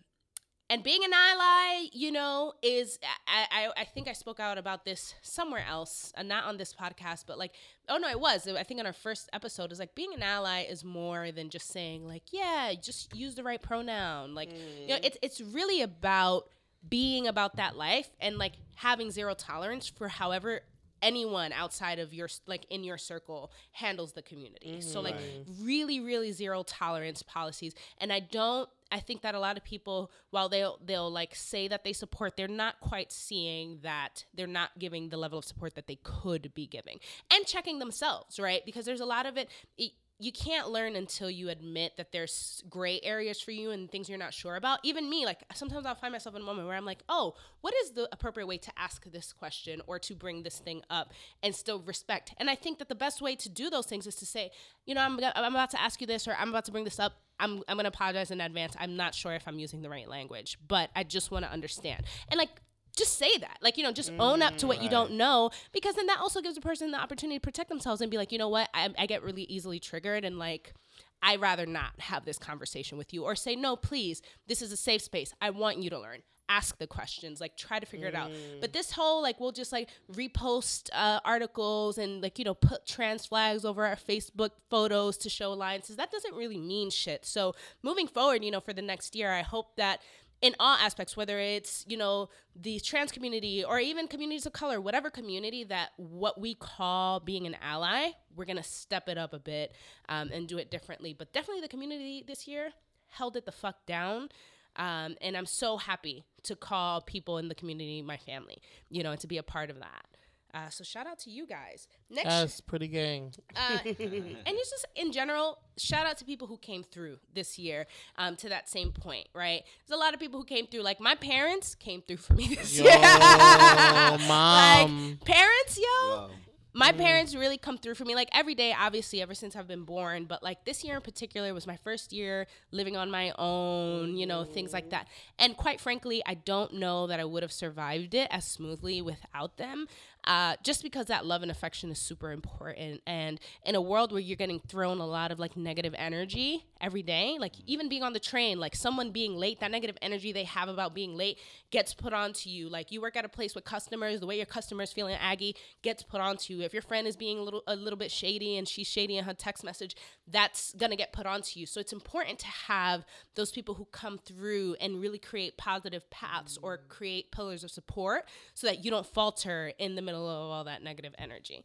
[0.73, 4.87] and being an ally, you know, is I, I I think I spoke out about
[4.87, 7.53] this somewhere else, uh, not on this podcast, but like,
[7.91, 8.49] oh no, it was.
[8.49, 11.69] I think on our first episode, is like being an ally is more than just
[11.69, 14.35] saying like, yeah, just use the right pronoun.
[14.35, 16.49] Like, you know, it's it's really about
[16.89, 20.63] being about that life and like having zero tolerance for however
[21.03, 24.81] anyone outside of your like in your circle handles the community.
[24.81, 25.17] So like
[25.61, 27.75] really really zero tolerance policies.
[27.99, 31.67] And i don't i think that a lot of people while they'll they'll like say
[31.69, 35.75] that they support they're not quite seeing that they're not giving the level of support
[35.75, 36.99] that they could be giving
[37.35, 41.29] and checking themselves right because there's a lot of it, it you can't learn until
[41.29, 44.79] you admit that there's gray areas for you and things you're not sure about.
[44.85, 47.75] Even me, like sometimes I'll find myself in a moment where I'm like, oh, what
[47.83, 51.53] is the appropriate way to ask this question or to bring this thing up and
[51.53, 52.35] still respect?
[52.37, 54.53] And I think that the best way to do those things is to say,
[54.87, 57.01] you know, I'm, I'm about to ask you this or I'm about to bring this
[57.01, 57.15] up.
[57.43, 58.75] I'm, I'm to apologize in advance.
[58.79, 62.05] I'm not sure if I'm using the right language, but I just want to understand.
[62.29, 62.51] And like,
[62.97, 63.59] just say that.
[63.63, 66.21] Like, you know, just own up to mm, what you don't know because then that
[66.21, 68.69] also gives a person the opportunity to protect themselves and be like, you know what,
[68.75, 70.75] I, I get really easily triggered and like,
[71.23, 74.77] i rather not have this conversation with you or say, no, please, this is a
[74.77, 75.33] safe space.
[75.41, 76.23] I want you to learn.
[76.49, 78.31] Ask the questions, like try to figure it out.
[78.61, 82.85] But this whole like we'll just like repost uh, articles and like you know put
[82.85, 85.97] trans flags over our Facebook photos to show alliances.
[85.97, 87.25] That doesn't really mean shit.
[87.25, 90.01] So moving forward, you know, for the next year, I hope that
[90.43, 92.29] in all aspects, whether it's you know
[92.61, 97.47] the trans community or even communities of color, whatever community that what we call being
[97.47, 99.73] an ally, we're gonna step it up a bit
[100.09, 101.15] um, and do it differently.
[101.17, 102.73] But definitely the community this year
[103.09, 104.29] held it the fuck down.
[104.77, 109.11] Um, and I'm so happy to call people in the community my family, you know,
[109.11, 110.07] and to be a part of that.
[110.55, 111.89] Uh, so shout out to you guys.
[112.11, 113.33] Next, Yes, pretty gang.
[113.57, 117.87] uh, and it's just in general, shout out to people who came through this year
[118.19, 119.63] um, to that same point, right?
[119.87, 120.83] There's a lot of people who came through.
[120.83, 122.93] Like my parents came through for me this Yo, year.
[124.29, 125.09] mom.
[125.11, 125.85] like parents, yo.
[126.17, 126.31] Wow.
[126.75, 129.85] My parents really come through for me like every day, obviously, ever since I've been
[129.85, 130.25] born.
[130.25, 134.27] But like this year in particular was my first year living on my own, you
[134.27, 135.07] know, things like that.
[135.39, 139.59] And quite frankly, I don't know that I would have survived it as smoothly without
[139.59, 139.87] them.
[140.25, 143.01] Uh, just because that love and affection is super important.
[143.07, 147.03] And in a world where you're getting thrown a lot of like negative energy every
[147.03, 150.45] day, like even being on the train, like someone being late, that negative energy they
[150.45, 151.39] have about being late
[151.71, 152.69] gets put onto you.
[152.69, 156.05] Like you work at a place with customers, the way your customers feeling aggy gets
[156.05, 156.63] put onto you.
[156.63, 159.25] If your friend is being a little a little bit shady and she's shady in
[159.25, 159.97] her text message,
[160.29, 161.67] that's gonna get put onto you.
[161.67, 163.05] So it's important to have
[163.35, 168.29] those people who come through and really create positive paths or create pillars of support
[168.55, 171.65] so that you don't falter in the middle of all that negative energy.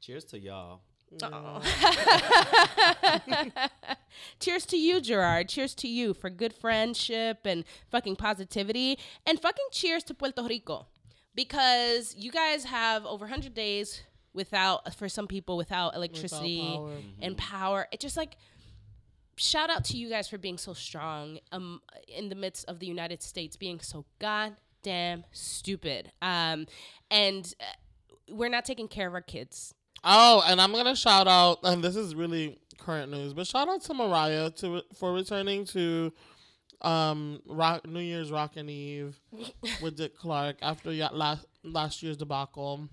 [0.00, 0.80] Cheers to y'all.
[4.40, 5.48] Cheers to you, Gerard.
[5.48, 8.98] Cheers to you for good friendship and fucking positivity.
[9.26, 10.86] And fucking cheers to Puerto Rico.
[11.34, 14.02] Because you guys have over 100 days
[14.34, 16.96] without, for some people, without electricity power.
[17.20, 17.88] and power.
[17.90, 18.36] It just like,
[19.36, 22.86] shout out to you guys for being so strong um, in the midst of the
[22.86, 26.12] United States being so goddamn stupid.
[26.20, 26.66] Um,
[27.10, 27.64] and uh,
[28.30, 29.74] we're not taking care of our kids.
[30.04, 33.82] Oh, and I'm gonna shout out, and this is really current news, but shout out
[33.82, 36.12] to Mariah to for returning to
[36.80, 39.20] um rock New Year's Rockin' Eve
[39.82, 42.88] with Dick Clark after last last year's debacle.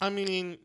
[0.00, 0.58] I mean,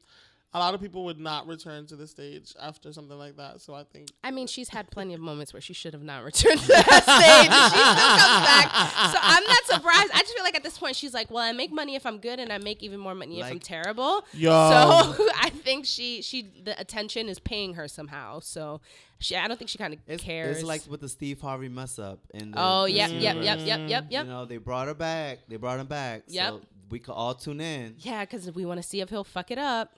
[0.53, 3.59] a lot of people would not return to the stage after something like that.
[3.61, 6.23] So I think I mean, she's had plenty of moments where she should have not
[6.23, 7.51] returned to that stage.
[7.51, 9.11] She still comes back.
[9.11, 10.11] So I'm not surprised.
[10.13, 12.17] I just feel like at this point, she's like, well, I make money if I'm
[12.19, 14.25] good and I make even more money if I'm terrible.
[14.33, 14.49] Yo.
[14.49, 18.39] So I think she, she, the attention is paying her somehow.
[18.39, 18.79] So
[19.19, 20.57] she, I don't think she kind of cares.
[20.57, 22.19] it's like with the Steve Harvey mess up.
[22.33, 24.25] In the oh, Miss yep, yep, yep, yep, yep, yep.
[24.25, 25.39] You know, they brought her back.
[25.49, 26.23] They brought him back.
[26.27, 26.49] Yep.
[26.49, 27.95] So we could all tune in.
[27.99, 29.93] Yeah, because we want to see if he'll fuck it up.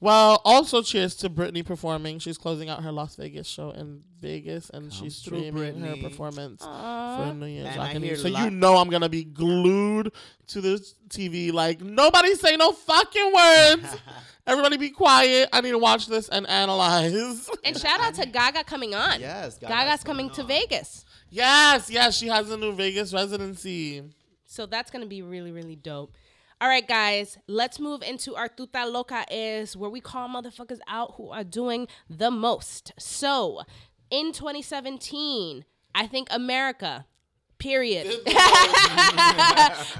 [0.00, 2.18] Well, also cheers to Britney performing.
[2.20, 6.62] She's closing out her Las Vegas show in Vegas, and Come she's streaming her performance
[6.64, 7.16] Aw.
[7.28, 10.12] for New Year's And I Rockin' So lot- you know I'm gonna be glued
[10.48, 11.52] to this TV.
[11.52, 13.96] Like nobody say no fucking words.
[14.46, 15.50] Everybody be quiet.
[15.52, 17.48] I need to watch this and analyze.
[17.64, 19.20] And shout out to Gaga coming on.
[19.20, 20.44] Yes, Gaga's Gaga's coming coming to.
[20.44, 21.04] Vegas.
[21.28, 24.02] yes, yes, she has a new Vegas residency.
[24.46, 26.12] So that's gonna be really, really dope.
[26.60, 31.14] All right, guys, let's move into our tuta loca is where we call motherfuckers out
[31.16, 32.92] who are doing the most.
[32.98, 33.62] So
[34.10, 37.06] in 2017, I think America,
[37.58, 38.06] period.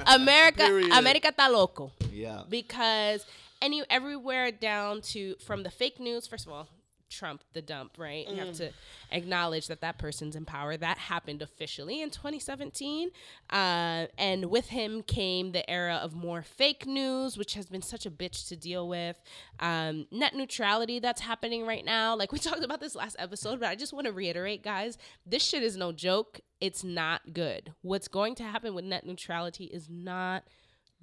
[0.07, 0.93] America, Period.
[0.93, 2.43] America está loco Yeah.
[2.49, 3.25] because
[3.63, 6.27] any everywhere down to from the fake news.
[6.27, 6.69] First of all,
[7.11, 8.29] Trump, the dump, right?
[8.29, 8.71] You have to
[9.11, 10.77] acknowledge that that person's in power.
[10.77, 13.11] That happened officially in 2017,
[13.51, 18.07] uh, and with him came the era of more fake news, which has been such
[18.07, 19.21] a bitch to deal with.
[19.59, 22.17] Um, net neutrality that's happening right now.
[22.17, 24.97] Like we talked about this last episode, but I just want to reiterate, guys,
[25.27, 26.41] this shit is no joke.
[26.61, 27.73] It's not good.
[27.83, 30.45] What's going to happen with net neutrality is not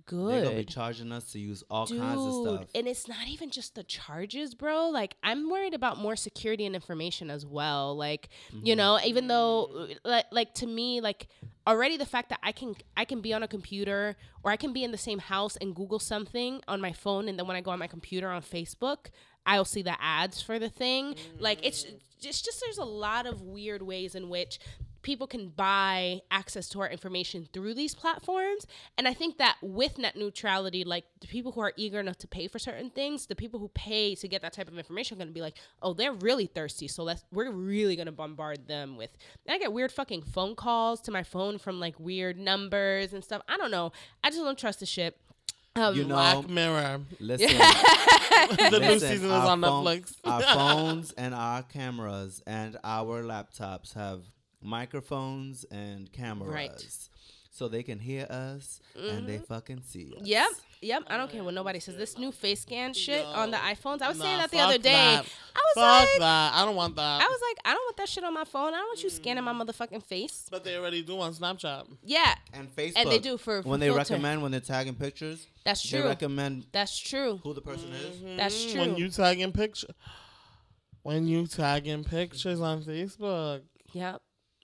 [0.06, 2.70] good They're gonna be charging us to use all kinds of stuff.
[2.76, 4.90] And it's not even just the charges, bro.
[4.90, 7.96] Like I'm worried about more security and information as well.
[7.96, 8.78] Like, you Mm-hmm.
[8.78, 11.28] know, even though like like to me like
[11.66, 14.72] already the fact that I can I can be on a computer or I can
[14.74, 17.62] be in the same house and Google something on my phone and then when I
[17.62, 19.08] go on my computer on Facebook,
[19.46, 21.16] I'll see the ads for the thing.
[21.40, 21.86] Like it's
[22.24, 24.60] it's just there's a lot of weird ways in which
[25.08, 28.68] people can buy access to our information through these platforms.
[28.98, 32.28] And I think that with net neutrality, like the people who are eager enough to
[32.28, 35.20] pay for certain things, the people who pay to get that type of information are
[35.20, 36.90] going to be like, oh, they're really thirsty.
[36.90, 39.12] So let's, we're really going to bombard them with.
[39.46, 43.24] And I get weird fucking phone calls to my phone from like weird numbers and
[43.24, 43.42] stuff.
[43.48, 43.94] I don't know.
[44.26, 45.18] I just don't trust the shit.
[45.78, 47.00] Um, You know, Black Mirror.
[47.22, 47.48] listen.
[48.58, 50.16] the new season is on phone- Netflix.
[50.26, 54.24] our phones and our cameras and our laptops have
[54.68, 57.10] microphones and cameras.
[57.50, 60.20] So they can hear us and they fucking see us.
[60.22, 60.26] Mm-hmm.
[60.26, 60.48] Yep.
[60.82, 61.04] Yep.
[61.08, 61.96] I don't care what nobody says.
[61.98, 64.04] This new face scan shit on the iPhones.
[64.04, 64.92] I was saying that the other day.
[64.92, 65.26] that.
[65.56, 66.54] I was Fuck like, that.
[66.54, 67.20] I don't want that.
[67.20, 68.76] I was like, I don't want that shit on my phone.
[68.76, 69.64] I don't want you scanning my Mm.
[69.66, 70.46] motherfucking face.
[70.52, 71.88] but they already do on Snapchat.
[72.04, 72.94] Yeah, And Facebook.
[72.98, 73.98] And they do for- for when they filter.
[74.14, 75.48] recommend when they're tagging pictures.
[75.66, 76.04] that's true.
[76.04, 77.40] They recommend That's true.
[77.44, 78.38] who the person is.
[78.38, 78.82] That's true.
[78.82, 79.88] When you tagging in picture,
[81.02, 83.62] when you tagging pictures on Facebook,
[83.94, 84.22] Yep.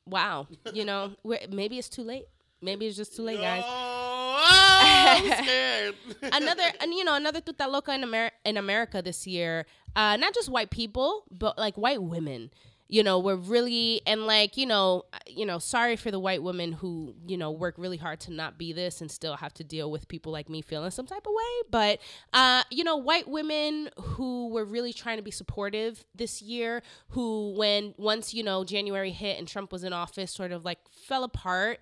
[0.07, 0.47] Wow.
[0.73, 1.13] You know,
[1.49, 2.25] maybe it's too late.
[2.61, 3.63] Maybe it's just too late, guys.
[3.65, 5.93] Oh, I'm
[6.43, 9.65] another and you know another tuta loca in America in America this year.
[9.95, 12.51] Uh, not just white people, but like white women.
[12.87, 16.73] You know, we're really and like you know, you know, sorry for the white women
[16.73, 19.89] who you know work really hard to not be this and still have to deal
[19.89, 21.67] with people like me feeling some type of way.
[21.71, 21.99] But
[22.33, 27.53] uh, you know, white women who were really trying to be supportive this year, who
[27.57, 31.23] when once you know January hit and Trump was in office, sort of like fell
[31.23, 31.79] apart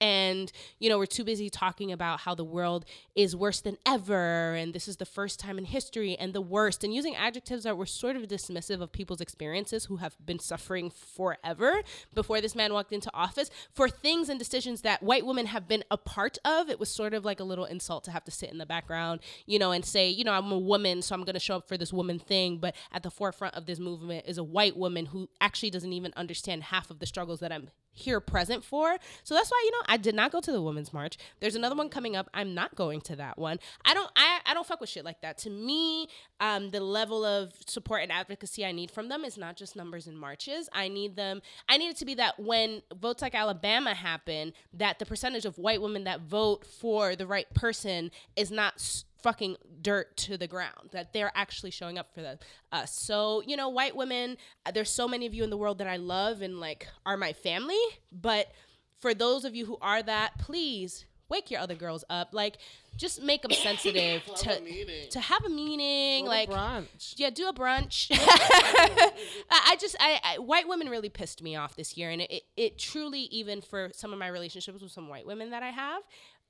[0.00, 4.54] and you know we're too busy talking about how the world is worse than ever
[4.54, 7.76] and this is the first time in history and the worst and using adjectives that
[7.76, 11.82] were sort of dismissive of people's experiences who have been suffering forever
[12.14, 15.84] before this man walked into office for things and decisions that white women have been
[15.90, 16.68] a part of.
[16.68, 19.20] It was sort of like a little insult to have to sit in the background
[19.46, 21.68] you know and say you know i'm a woman so i'm going to show up
[21.68, 25.06] for this woman thing but at the forefront of this movement is a white woman
[25.06, 28.96] who actually doesn't even understand half of the struggles that i'm here present for.
[29.24, 31.16] So that's why you know I did not go to the women's march.
[31.40, 32.28] There's another one coming up.
[32.34, 33.58] I'm not going to that one.
[33.84, 35.38] I don't I, I don't fuck with shit like that.
[35.38, 39.56] To me, um, the level of support and advocacy I need from them is not
[39.56, 40.68] just numbers and marches.
[40.72, 41.40] I need them.
[41.68, 45.58] I need it to be that when votes like Alabama happen, that the percentage of
[45.58, 49.04] white women that vote for the right person is not.
[49.16, 52.38] S- fucking dirt to the ground that they're actually showing up for the,
[52.72, 55.78] us so you know white women uh, there's so many of you in the world
[55.78, 57.78] that i love and like are my family
[58.12, 58.52] but
[59.00, 62.58] for those of you who are that please wake your other girls up like
[62.96, 67.14] just make them sensitive to a to have a meeting Go to like brunch.
[67.16, 68.08] yeah, do a brunch.
[68.18, 69.12] I
[69.50, 72.42] I just, I, I, white women really pissed me off this year, and it, it,
[72.56, 76.02] it truly, even for some of my relationships with some white women that I have,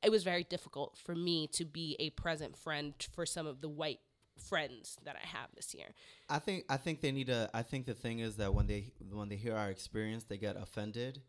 [0.02, 3.68] it was very difficult for me to be a present friend for some of the
[3.68, 4.00] white
[4.48, 5.88] friends that I have this year.
[6.28, 7.48] I think I think they need to.
[7.54, 10.56] I think the thing is that when they when they hear our experience, they get
[10.56, 11.22] offended,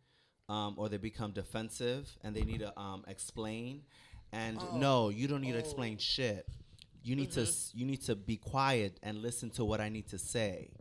[0.49, 3.83] um, or they become defensive, and they need to um, explain.
[4.33, 6.45] And no, you don't need to explain shit.
[7.01, 10.07] You need to s- you need to be quiet and listen to what I need
[10.09, 10.71] to say,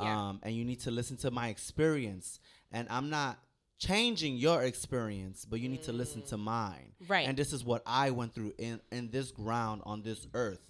[0.00, 0.28] Yeah.
[0.28, 2.40] um, and you need to listen to my experience.
[2.72, 3.38] And I'm not
[3.78, 6.92] changing your experience, but you need to listen to mine.
[7.08, 7.26] Right.
[7.28, 10.60] And this is what I went through in in this ground on this earth.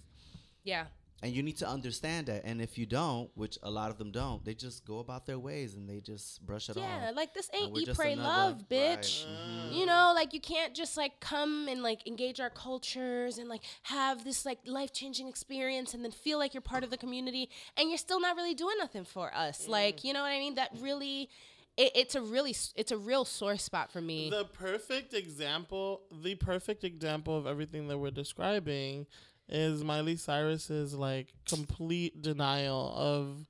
[0.63, 0.85] Yeah.
[1.23, 2.43] And you need to understand that.
[2.45, 5.39] And if you don't, which a lot of them don't, they just go about their
[5.39, 7.01] ways and they just brush it Yeah, off.
[7.03, 8.69] Yeah, like this ain't eat, pray, another- love, right.
[8.69, 9.25] bitch.
[9.25, 9.73] Mhm.
[9.75, 13.61] You know, like you can't just like come and like engage our cultures and like
[13.83, 17.49] have this like life changing experience and then feel like you're part of the community
[17.77, 19.67] and you're still not really doing nothing for us.
[19.67, 20.55] Like, you know what I mean?
[20.55, 21.29] That really,
[21.77, 24.29] it, it's a really, it's a real sore spot for me.
[24.29, 29.07] The perfect example, the perfect example of everything that we're describing
[29.47, 33.47] is Miley Cyrus's like complete denial of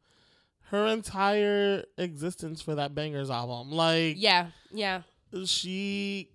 [0.70, 3.72] her entire existence for that Bangerz album.
[3.72, 5.02] Like yeah, yeah,
[5.46, 6.30] she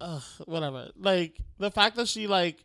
[0.00, 0.90] Ugh, whatever.
[0.96, 2.64] Like the fact that she like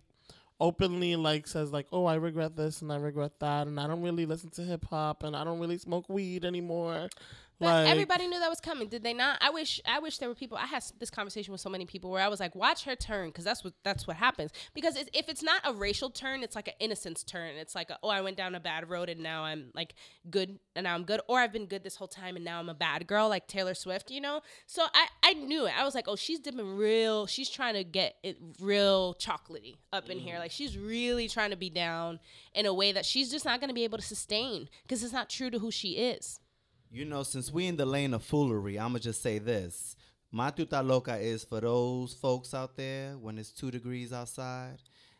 [0.60, 4.03] openly like says like, "Oh, I regret this and I regret that and I don't
[4.03, 7.10] really listen to hip hop and I don't really smoke weed anymore."
[7.59, 9.37] But like everybody knew that was coming, did they not?
[9.41, 10.57] I wish, I wish there were people.
[10.57, 13.29] I had this conversation with so many people where I was like, "Watch her turn,"
[13.29, 14.51] because that's what that's what happens.
[14.73, 17.55] Because it's, if it's not a racial turn, it's like an innocence turn.
[17.55, 19.95] It's like, a, "Oh, I went down a bad road and now I'm like
[20.29, 22.69] good, and now I'm good," or "I've been good this whole time and now I'm
[22.69, 24.41] a bad girl," like Taylor Swift, you know.
[24.65, 25.73] So I I knew it.
[25.77, 27.27] I was like, "Oh, she's dipping real.
[27.27, 30.35] She's trying to get it real chocolatey up in here.
[30.35, 30.39] Mm.
[30.39, 32.19] Like she's really trying to be down
[32.53, 35.13] in a way that she's just not going to be able to sustain because it's
[35.13, 36.39] not true to who she is."
[36.93, 39.95] You know, since we in the lane of foolery, I'ma just say this.
[40.32, 44.77] My tuta loca is for those folks out there when it's two degrees outside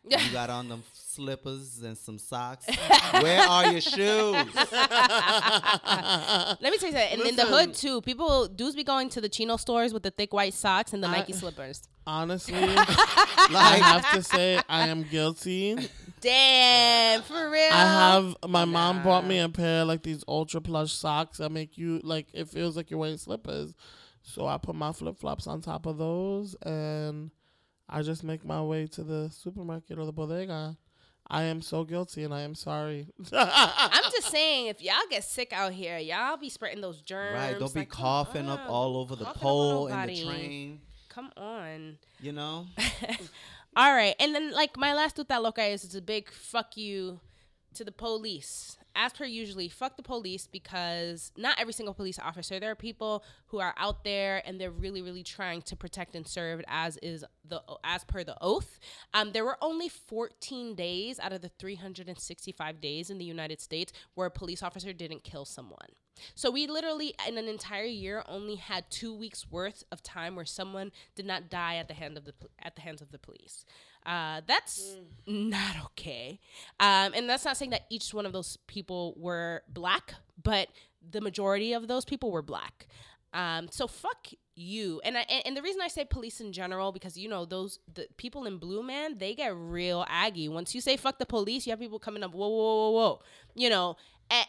[0.08, 2.66] You got on them slippers and some socks.
[3.20, 4.32] Where are your shoes?
[4.34, 4.46] Let
[6.62, 6.94] me tell you something.
[7.12, 10.10] And in the hood too, people dudes be going to the chino stores with the
[10.10, 11.82] thick white socks and the I- Nike slippers.
[12.06, 15.78] Honestly, I Like, have to say I am guilty.
[16.24, 17.70] Damn, for real.
[17.70, 21.76] I have my mom bought me a pair like these ultra plush socks that make
[21.76, 23.74] you like it feels like you're wearing slippers.
[24.22, 27.30] So I put my flip flops on top of those and
[27.90, 30.78] I just make my way to the supermarket or the bodega.
[31.28, 33.06] I am so guilty and I am sorry.
[33.32, 37.34] I'm just saying, if y'all get sick out here, y'all be spreading those germs.
[37.34, 40.24] right, don't be Like, coughing up all over the Coughing up on pole in the
[40.24, 40.80] train.
[41.08, 41.98] Come on.
[42.20, 42.66] You know?
[43.76, 47.20] All right, and then like my last tuta loca is it's a big fuck you
[47.74, 48.78] to the police.
[48.94, 52.60] As per usually, fuck the police because not every single police officer.
[52.60, 56.24] There are people who are out there and they're really, really trying to protect and
[56.24, 58.78] serve as is the as per the oath.
[59.12, 63.92] Um, there were only 14 days out of the 365 days in the United States
[64.14, 65.88] where a police officer didn't kill someone.
[66.34, 70.44] So we literally in an entire year only had two weeks worth of time where
[70.44, 73.64] someone did not die at the hand of the at the hands of the police.
[74.06, 74.96] Uh, that's
[75.26, 76.38] not okay.
[76.78, 80.68] Um, and that's not saying that each one of those people were black, but
[81.10, 82.86] the majority of those people were black.
[83.32, 85.00] Um, so fuck you.
[85.04, 88.06] And I and the reason I say police in general because you know those the
[88.16, 90.48] people in blue man they get real aggy.
[90.48, 93.20] Once you say fuck the police, you have people coming up whoa whoa whoa whoa.
[93.54, 93.96] You know.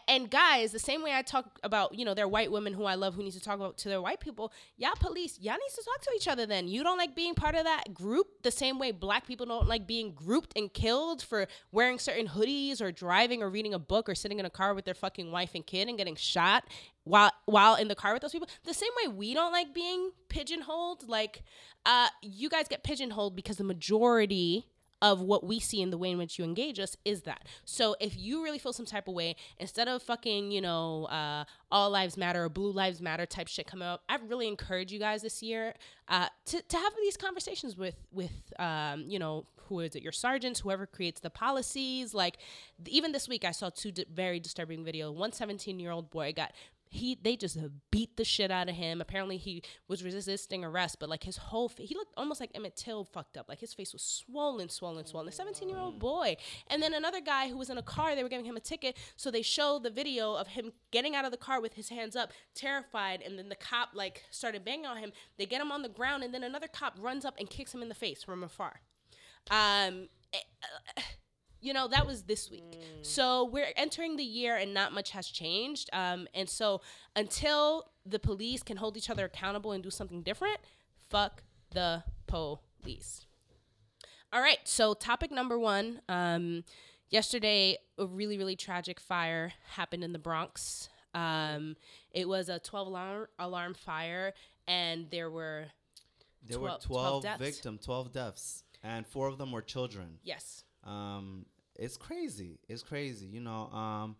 [0.08, 2.96] And, guys, the same way I talk about, you know, they're white women who I
[2.96, 5.84] love who need to talk about to their white people, y'all police, y'all need to
[5.84, 6.68] talk to each other then.
[6.68, 9.86] You don't like being part of that group the same way black people don't like
[9.86, 14.16] being grouped and killed for wearing certain hoodies or driving or reading a book or
[14.16, 16.64] sitting in a car with their fucking wife and kid and getting shot
[17.04, 18.48] while while in the car with those people.
[18.64, 21.44] The same way we don't like being pigeonholed, like
[21.86, 24.68] uh you guys get pigeonholed because the majority
[25.02, 27.46] of what we see in the way in which you engage us is that.
[27.66, 31.46] So if you really feel some type of way, instead of fucking, you know, uh,
[31.72, 35.00] all lives matter or blue lives matter type shit coming up, I really encourage you
[35.00, 35.74] guys this year
[36.08, 40.12] uh, to, to have these conversations with, with um, you know, who is it, your
[40.12, 42.14] sergeants, whoever creates the policies.
[42.14, 42.38] Like
[42.86, 45.14] even this week, I saw two very disturbing videos.
[45.16, 46.54] One 17 year old boy got
[46.96, 47.58] he they just
[47.92, 49.02] beat the shit out of him.
[49.02, 52.76] Apparently he was resisting arrest, but like his whole fa- he looked almost like Emmett
[52.76, 53.48] Till fucked up.
[53.48, 55.28] Like his face was swollen, swollen, swollen.
[55.28, 56.36] A 17 year old boy.
[56.68, 58.16] And then another guy who was in a car.
[58.16, 61.26] They were giving him a ticket, so they show the video of him getting out
[61.26, 63.22] of the car with his hands up, terrified.
[63.22, 65.12] And then the cop like started banging on him.
[65.38, 67.82] They get him on the ground, and then another cop runs up and kicks him
[67.82, 68.82] in the face from afar.
[69.52, 70.10] Um.
[70.34, 70.38] eh,
[70.98, 71.02] uh,
[71.66, 72.80] you know that was this week.
[73.02, 76.82] So we're entering the year and not much has changed um, and so
[77.16, 80.60] until the police can hold each other accountable and do something different
[81.10, 83.26] fuck the police.
[84.32, 86.64] All right so topic number one um,
[87.10, 90.90] yesterday a really really tragic fire happened in the bronx.
[91.16, 91.78] Um,
[92.12, 94.34] it was a 12 alarm, alarm fire
[94.68, 95.66] and there were
[96.48, 97.40] There were 12 12, 12 deaths.
[97.40, 100.20] victims, 12 deaths, and four of them were children.
[100.24, 100.64] yes.
[100.84, 101.48] Um,
[101.78, 102.60] it's crazy.
[102.68, 103.26] It's crazy.
[103.28, 104.16] You know, um,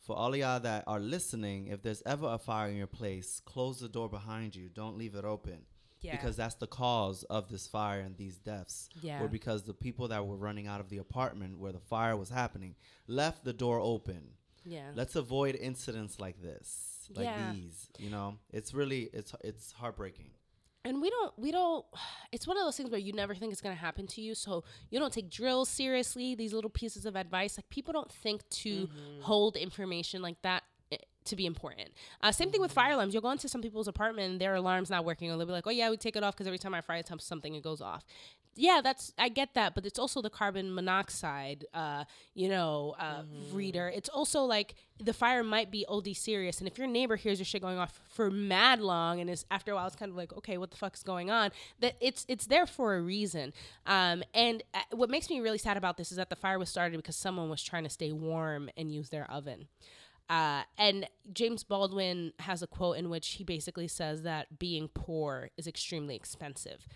[0.00, 3.40] for all of y'all that are listening, if there's ever a fire in your place,
[3.44, 4.68] close the door behind you.
[4.68, 5.66] Don't leave it open.
[6.00, 6.12] Yeah.
[6.12, 8.88] Because that's the cause of this fire and these deaths.
[9.02, 9.22] Yeah.
[9.22, 12.30] Or because the people that were running out of the apartment where the fire was
[12.30, 12.74] happening
[13.06, 14.22] left the door open.
[14.64, 17.52] yeah Let's avoid incidents like this, like Yeah.
[17.52, 17.88] these.
[17.98, 20.30] You know, it's really it's it's heartbreaking.
[20.84, 21.84] And we don't we don't
[22.32, 24.34] it's one of those things where you never think it's going to happen to you
[24.34, 28.48] so you don't take drills seriously these little pieces of advice like people don't think
[28.48, 28.88] to
[29.20, 30.62] hold information like that
[30.92, 31.90] eh, to be important.
[32.22, 33.12] Uh, same thing with fire alarms.
[33.12, 35.66] You'll go into some people's apartment and their alarm's not working, and they'll be like,
[35.66, 37.80] "Oh yeah, we take it off because every time I fire attempt something, it goes
[37.82, 38.04] off."
[38.56, 43.22] Yeah, that's I get that, but it's also the carbon monoxide, uh, you know, uh,
[43.52, 43.88] reader.
[43.94, 47.46] It's also like the fire might be OD serious, and if your neighbor hears your
[47.46, 50.32] shit going off for mad long, and is after a while, it's kind of like,
[50.32, 51.52] okay, what the fuck's going on?
[51.78, 53.52] That it's it's there for a reason.
[53.86, 56.68] Um, and uh, what makes me really sad about this is that the fire was
[56.68, 59.68] started because someone was trying to stay warm and use their oven.
[60.28, 65.50] Uh, and James Baldwin has a quote in which he basically says that being poor
[65.56, 66.86] is extremely expensive.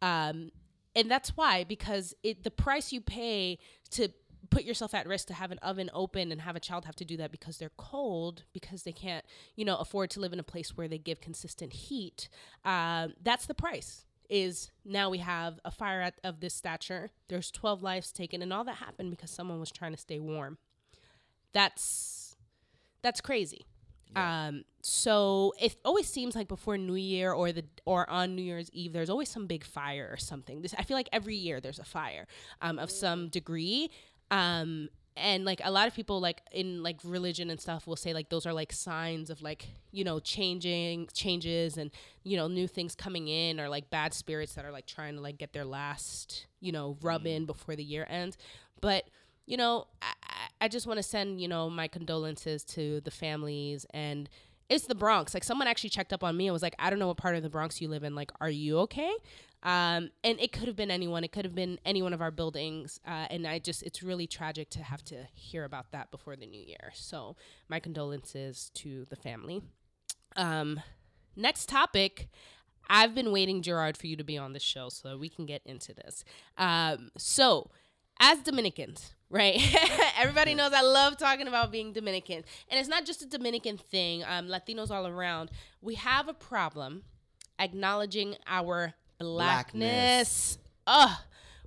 [0.00, 0.52] Um,
[0.94, 3.58] and that's why, because it the price you pay
[3.90, 4.08] to
[4.50, 7.04] put yourself at risk to have an oven open and have a child have to
[7.04, 9.24] do that because they're cold, because they can't,
[9.56, 12.28] you know, afford to live in a place where they give consistent heat.
[12.64, 14.04] Um, that's the price.
[14.30, 17.10] Is now we have a fire at, of this stature.
[17.28, 20.56] There's 12 lives taken, and all that happened because someone was trying to stay warm.
[21.52, 22.36] That's
[23.02, 23.66] that's crazy.
[24.16, 28.70] Um, so it always seems like before New Year or the or on New Year's
[28.72, 30.62] Eve, there's always some big fire or something.
[30.62, 32.26] This I feel like every year there's a fire
[32.60, 33.90] um, of some degree.
[34.30, 38.12] Um, and like a lot of people like in like religion and stuff will say
[38.12, 41.92] like those are like signs of like you know changing changes and
[42.24, 45.20] you know new things coming in or like bad spirits that are like trying to
[45.20, 48.36] like get their last you know rub in before the year ends
[48.80, 49.04] but
[49.46, 50.14] you know I-
[50.64, 54.30] I just want to send you know my condolences to the families and
[54.70, 56.98] it's the bronx like someone actually checked up on me and was like i don't
[56.98, 59.12] know what part of the bronx you live in like are you okay
[59.64, 61.24] um, and it could have been anyone.
[61.24, 63.00] It could have been any one of our buildings.
[63.06, 66.46] Uh, and I just, it's really tragic to have to hear about that before the
[66.46, 66.92] new year.
[66.92, 67.36] So
[67.68, 69.62] my condolences to the family.
[70.36, 70.82] Um,
[71.34, 72.28] next topic.
[72.90, 75.46] I've been waiting, Gerard, for you to be on the show so that we can
[75.46, 76.22] get into this.
[76.58, 77.70] Um, so,
[78.24, 79.60] as Dominicans, right?
[80.18, 82.42] Everybody knows I love talking about being Dominican.
[82.70, 85.50] And it's not just a Dominican thing, um, Latinos all around.
[85.82, 87.02] We have a problem
[87.58, 90.56] acknowledging our blackness.
[90.56, 90.58] Blackness.
[90.86, 91.18] Ugh.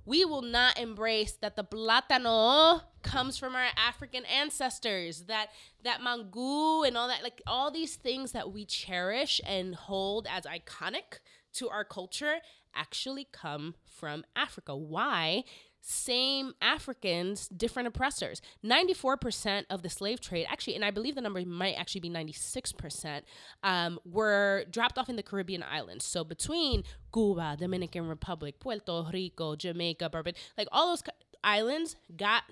[0.04, 5.24] We will not embrace that the plátano comes from our African ancestors.
[5.28, 5.50] That
[5.84, 10.44] that mango and all that, like all these things that we cherish and hold as
[10.44, 11.20] iconic
[11.54, 12.36] to our culture,
[12.74, 14.74] actually come from Africa.
[14.74, 15.44] Why?
[15.90, 18.42] Same Africans, different oppressors.
[18.62, 23.22] 94% of the slave trade, actually, and I believe the number might actually be 96%,
[23.62, 26.04] um, were dropped off in the Caribbean islands.
[26.04, 31.02] So between Cuba, Dominican Republic, Puerto Rico, Jamaica, Barbados, like all those
[31.42, 32.42] islands got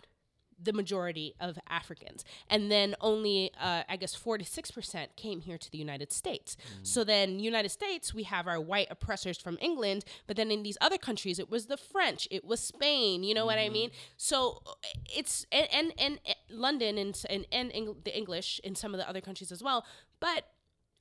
[0.62, 2.24] the majority of Africans.
[2.48, 6.57] And then only, uh, I guess, 4 to 6% came here to the United States.
[6.82, 10.78] So then, United States, we have our white oppressors from England, but then in these
[10.80, 13.90] other countries, it was the French, it was Spain, you know what I mean?
[14.16, 14.72] So uh,
[15.14, 18.98] it's, and, and, and, uh, London and, and, and Eng- the English in some of
[18.98, 19.84] the other countries as well.
[20.20, 20.44] But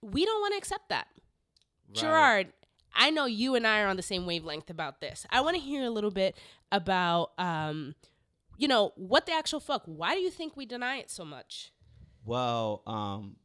[0.01, 1.07] we don't want to accept that.
[1.93, 2.47] Gerard,
[2.93, 5.25] I know you and I are on the same wavelength about this.
[5.29, 6.35] I want to hear a little bit
[6.71, 7.95] about, um,
[8.57, 9.83] you know, what the actual fuck.
[9.85, 11.71] Why do you think we deny it so much?
[12.23, 13.35] Well, um,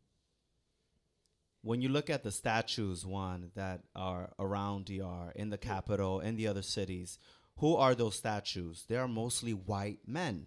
[1.62, 6.36] when you look at the statues, one that are around DR, in the capital, in
[6.36, 7.18] the other cities,
[7.58, 8.84] who are those statues?
[8.88, 10.46] They are mostly white men.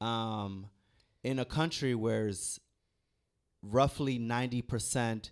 [0.00, 0.66] Um,
[1.22, 2.58] in a country where it's
[3.62, 5.30] roughly 90%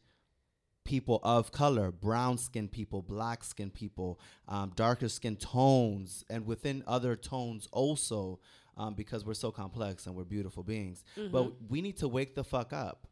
[0.90, 4.18] people of color, brown skinned people, black skinned people,
[4.48, 8.40] um, darker skin tones, and within other tones also,
[8.76, 11.04] um, because we're so complex and we're beautiful beings.
[11.30, 13.06] But we need to wake the fuck up.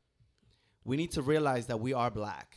[0.84, 2.56] We need to realize that we are black,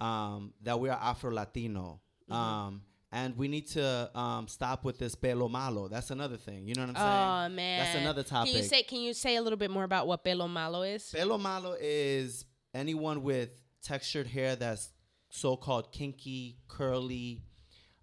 [0.00, 2.00] um, that we are Afro Latino.
[2.28, 5.86] Um, and we need to um, stop with this pelo malo.
[5.86, 6.66] That's another thing.
[6.66, 7.52] You know what I'm saying?
[7.52, 8.52] Oh man, That's another topic.
[8.52, 11.12] Can you say Can you say a little bit more about what pelo malo is?
[11.14, 13.50] Pelo malo is anyone with
[13.86, 14.90] textured hair that's
[15.30, 17.42] so-called kinky, curly,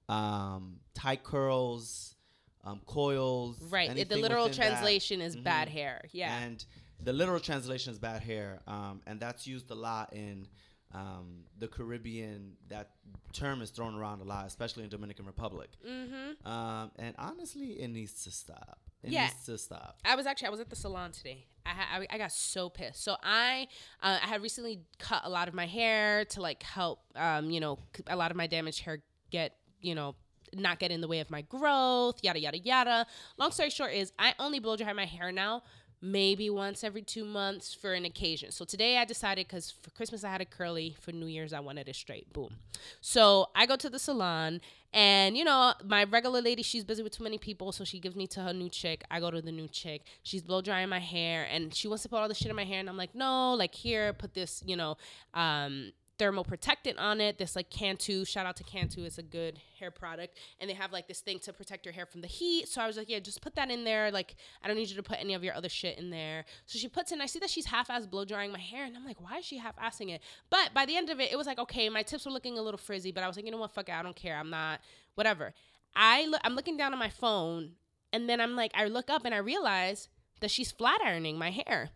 [0.09, 2.15] um, tight curls,
[2.63, 3.61] um, coils.
[3.69, 3.89] Right.
[3.93, 4.67] The literal within that.
[4.69, 5.43] translation is Mhm.
[5.43, 6.01] bad hair.
[6.11, 6.37] Yeah.
[6.43, 6.63] And
[6.99, 10.47] the literal translation is bad hair, um, and that's used a lot in
[10.93, 12.53] um, the Caribbean.
[12.69, 12.91] That
[13.33, 15.69] term is thrown around a lot, especially in Dominican Republic.
[15.87, 16.47] mm-hmm.
[16.47, 18.79] Um, and honestly, it needs to stop.
[19.03, 19.23] It Yeah.
[19.25, 19.99] needs to stop.
[20.05, 21.47] I was actually I was at the salon today.
[21.65, 23.03] I ha- I, I got so pissed.
[23.03, 23.67] So I
[24.01, 27.59] uh, I had recently cut a lot of my hair to like help um you
[27.59, 28.99] know a lot of my damaged hair
[29.31, 30.15] get you know
[30.55, 33.05] not get in the way of my growth yada yada yada.
[33.37, 35.63] Long story short is I only blow dry my hair now
[36.03, 38.51] maybe once every two months for an occasion.
[38.51, 41.61] So today I decided because for Christmas I had a curly, for New Year's I
[41.61, 42.31] wanted a straight.
[42.33, 42.57] Boom.
[42.99, 44.59] So I go to the salon
[44.91, 48.17] and you know, my regular lady, she's busy with too many people, so she gives
[48.17, 49.05] me to her new chick.
[49.09, 50.01] I go to the new chick.
[50.23, 52.65] She's blow drying my hair and she wants to put all the shit in my
[52.65, 54.97] hair and I'm like, no, like here, put this, you know,
[55.33, 57.37] um thermal protectant on it.
[57.37, 60.37] This like Cantu, shout out to Cantu, it's a good hair product.
[60.59, 62.67] And they have like this thing to protect your hair from the heat.
[62.67, 64.11] So I was like, yeah, just put that in there.
[64.11, 66.45] Like I don't need you to put any of your other shit in there.
[66.65, 67.21] So she puts in.
[67.21, 69.57] I see that she's half-ass blow drying my hair, and I'm like, why is she
[69.57, 70.21] half-assing it?
[70.49, 72.61] But by the end of it, it was like, okay, my tips were looking a
[72.61, 74.37] little frizzy, but I was like, you know what, fuck it, I don't care.
[74.37, 74.81] I'm not
[75.15, 75.53] whatever.
[75.95, 77.71] I look, I'm looking down at my phone,
[78.11, 80.09] and then I'm like, I look up and I realize
[80.41, 81.89] that she's flat ironing my hair.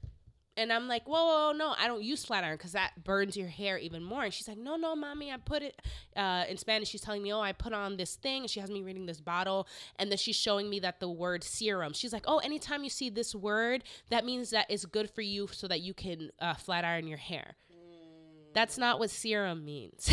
[0.58, 3.38] And I'm like, whoa, whoa, whoa, no, I don't use flat iron because that burns
[3.38, 4.24] your hair even more.
[4.24, 5.80] And she's like, no, no, mommy, I put it
[6.16, 6.90] uh, in Spanish.
[6.90, 8.42] She's telling me, oh, I put on this thing.
[8.42, 9.68] And she has me reading this bottle.
[10.00, 11.94] And then she's showing me that the word serum.
[11.94, 15.48] She's like, oh, anytime you see this word, that means that it's good for you
[15.52, 17.56] so that you can uh, flat iron your hair.
[18.56, 20.12] That's not what serum means.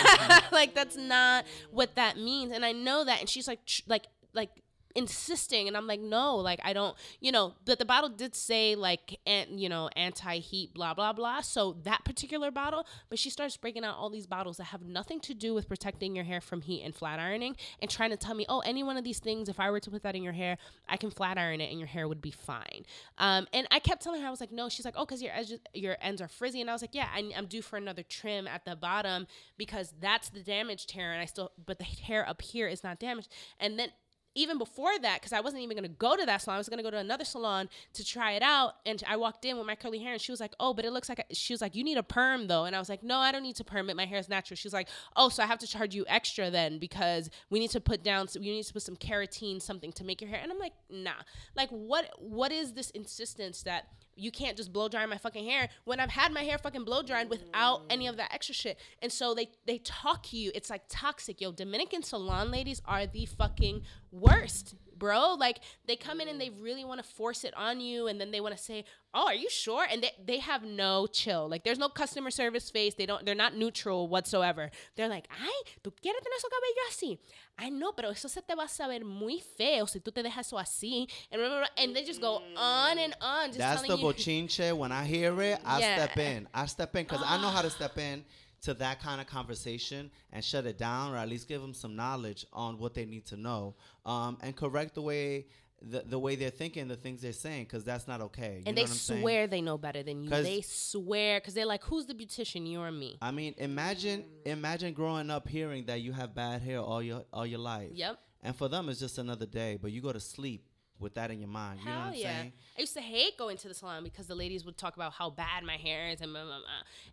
[0.52, 2.52] like that's not what that means.
[2.52, 3.20] And I know that.
[3.20, 4.50] And she's like, like, like
[4.94, 8.74] insisting and i'm like no like i don't you know but the bottle did say
[8.74, 13.56] like and you know anti-heat blah blah blah so that particular bottle but she starts
[13.56, 16.62] breaking out all these bottles that have nothing to do with protecting your hair from
[16.62, 19.48] heat and flat ironing and trying to tell me oh any one of these things
[19.48, 20.56] if i were to put that in your hair
[20.88, 22.84] i can flat iron it and your hair would be fine.
[23.18, 25.32] Um, and i kept telling her i was like no she's like oh because your
[25.34, 28.02] edges your ends are frizzy and i was like yeah I, i'm due for another
[28.02, 29.26] trim at the bottom
[29.56, 32.98] because that's the damaged hair and i still but the hair up here is not
[32.98, 33.28] damaged
[33.60, 33.90] and then
[34.34, 36.82] even before that, because I wasn't even gonna go to that salon, I was gonna
[36.82, 38.74] go to another salon to try it out.
[38.86, 40.92] And I walked in with my curly hair, and she was like, "Oh, but it
[40.92, 43.18] looks like she was like, you need a perm though." And I was like, "No,
[43.18, 43.96] I don't need to perm it.
[43.96, 46.78] My hair is natural." She's like, "Oh, so I have to charge you extra then
[46.78, 50.04] because we need to put down, so you need to put some keratin something to
[50.04, 51.22] make your hair." And I'm like, "Nah,
[51.56, 52.10] like what?
[52.18, 53.88] What is this insistence that?"
[54.18, 57.02] You can't just blow dry my fucking hair when I've had my hair fucking blow
[57.02, 58.78] dried without any of that extra shit.
[59.00, 60.50] And so they they talk you.
[60.54, 61.40] It's like toxic.
[61.40, 65.34] Yo, Dominican salon ladies are the fucking worst bro.
[65.34, 68.30] Like they come in and they really want to force it on you, and then
[68.30, 68.84] they want to say,
[69.14, 71.48] "Oh, are you sure?" And they they have no chill.
[71.48, 72.94] Like there's no customer service face.
[72.94, 73.24] They don't.
[73.24, 74.70] They're not neutral whatsoever.
[74.96, 77.18] They're like, "Ay, tú quieres tener su cabello así."
[77.60, 80.46] I know, pero eso se te va a saber muy feo si tú te dejas
[80.46, 81.08] eso así.
[81.32, 81.40] And,
[81.76, 83.46] and they just go on and on.
[83.48, 84.72] Just That's the you- bochinche.
[84.76, 85.94] When I hear it, I Yeah.
[86.04, 86.48] step in.
[86.54, 88.24] I step in because I know how to step in
[88.62, 91.94] to that kind of conversation and shut it down, or at least give them some
[91.96, 95.46] knowledge on what they need to know, um, and correct the way
[95.80, 98.54] the, the way they're thinking, the things they're saying, because that's not okay.
[98.54, 99.20] You and know they what I'm saying?
[99.20, 100.30] swear they know better than you.
[100.30, 102.66] They swear because they're like, "Who's the beautician?
[102.68, 106.80] You or me?" I mean, imagine imagine growing up hearing that you have bad hair
[106.80, 107.90] all your all your life.
[107.94, 108.18] Yep.
[108.42, 109.78] And for them, it's just another day.
[109.80, 110.64] But you go to sleep
[111.00, 111.80] with that in your mind.
[111.80, 112.40] You know what Hell I'm yeah.
[112.40, 112.52] saying?
[112.76, 115.30] I used to hate going to the salon because the ladies would talk about how
[115.30, 116.66] bad my hair is and blah, blah, blah.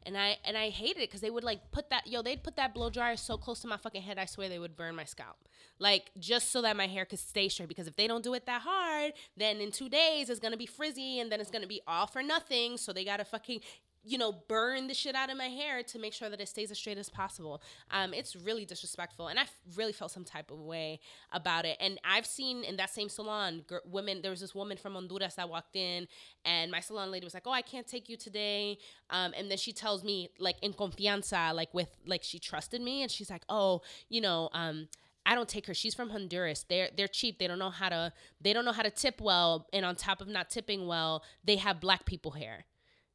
[0.04, 2.56] and I and I hated it because they would like put that yo they'd put
[2.56, 5.06] that blow dryer so close to my fucking head I swear they would burn my
[5.06, 5.38] scalp
[5.80, 8.46] like just so that my hair could stay straight because if they don't do it
[8.46, 11.82] that hard then in two days it's gonna be frizzy and then it's gonna be
[11.88, 13.60] all for nothing so they gotta fucking
[14.06, 16.70] you know, burn the shit out of my hair to make sure that it stays
[16.70, 17.62] as straight as possible.
[17.89, 20.99] Um, it's really disrespectful, and I f- really felt some type of way
[21.32, 21.78] about it.
[21.80, 24.22] And I've seen in that same salon, gr- women.
[24.22, 26.08] There was this woman from Honduras that walked in,
[26.45, 28.78] and my salon lady was like, "Oh, I can't take you today."
[29.10, 33.01] Um, and then she tells me, like in confianza, like with like she trusted me,
[33.01, 34.88] and she's like, "Oh, you know." Um,
[35.28, 35.74] I don't take her.
[35.74, 36.66] She's from Honduras.
[36.70, 37.39] They're they're cheap.
[37.39, 40.22] They don't know how to they don't know how to tip well, and on top
[40.22, 42.66] of not tipping well, they have black people hair.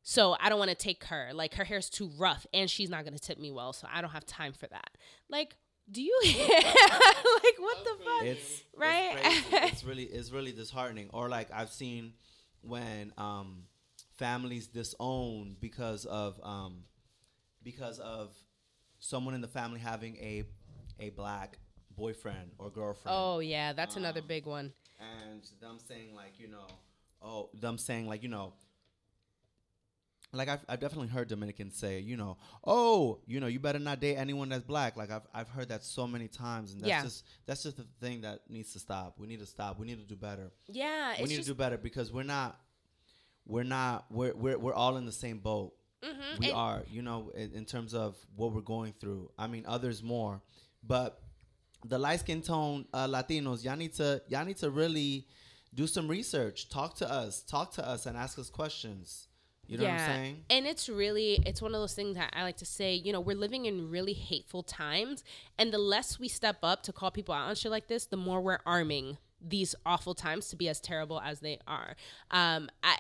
[0.03, 1.31] So I don't want to take her.
[1.35, 4.01] Like her hair's too rough and she's not going to tip me well, so I
[4.01, 4.91] don't have time for that.
[5.29, 5.57] Like,
[5.91, 8.23] do you like what the fuck?
[8.25, 9.13] It's Right?
[9.25, 9.67] It's, crazy.
[9.67, 11.11] it's really it's really disheartening.
[11.13, 12.15] Or like I've seen
[12.63, 13.65] when um,
[14.17, 16.85] families disown because of um,
[17.63, 18.35] because of
[18.99, 20.45] someone in the family having a
[20.99, 21.59] a black
[21.97, 23.17] boyfriend or girlfriend.
[23.19, 24.73] oh yeah, that's another Um, big one.
[24.99, 26.67] and them saying like you know
[27.23, 28.53] oh them saying like you know
[30.33, 34.01] like I've, I've definitely heard Dominicans say, you know, oh, you know, you better not
[34.01, 34.97] date anyone that's black.
[34.97, 37.03] Like I've, I've heard that so many times, and that's Yeah.
[37.03, 39.19] just that's just the thing that needs to stop.
[39.19, 39.79] We need to stop.
[39.79, 40.53] We need to do better.
[40.69, 42.61] Yeah, we need to do better because we're not,
[43.47, 45.73] we're not, we're we're we're all in the same boat.
[46.03, 49.31] mhm, We and- are, you know, in, in terms of what we're going through.
[49.39, 50.41] I mean, others more,
[50.83, 51.21] but
[51.87, 55.27] the light skin tone uh, Latinos, y'all need to y'all need to really
[55.75, 56.69] do some research.
[56.69, 59.27] Talk to us, talk to us, and ask us questions.
[59.71, 60.45] You know what I'm saying?
[60.51, 63.21] And it's really it's one of those things that I like to say, you know,
[63.21, 65.23] we're living in really hateful times
[65.59, 68.17] and the less we step up to call people out on shit like this, the
[68.17, 71.95] more we're arming these awful times to be as terrible as they are.
[72.33, 72.99] Um I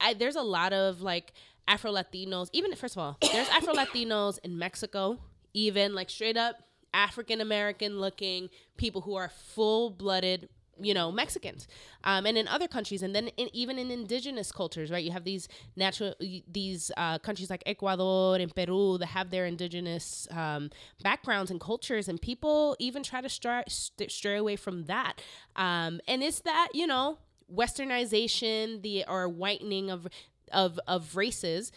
[0.00, 1.32] I, there's a lot of like
[1.68, 2.48] Afro Latinos.
[2.52, 5.20] Even first of all, there's Afro Latinos in Mexico,
[5.52, 6.56] even like straight up
[6.92, 10.48] African American looking people who are full blooded,
[10.80, 11.66] you know, Mexicans,
[12.04, 15.04] um, and in other countries, and then in, even in indigenous cultures, right?
[15.04, 16.14] You have these natural
[16.48, 20.70] these uh, countries like Ecuador and Peru that have their indigenous um,
[21.02, 25.20] backgrounds and cultures, and people even try to stray, st- stray away from that.
[25.56, 27.18] Um, and it's that you know
[27.52, 30.08] westernization the or whitening of
[30.52, 31.72] of of races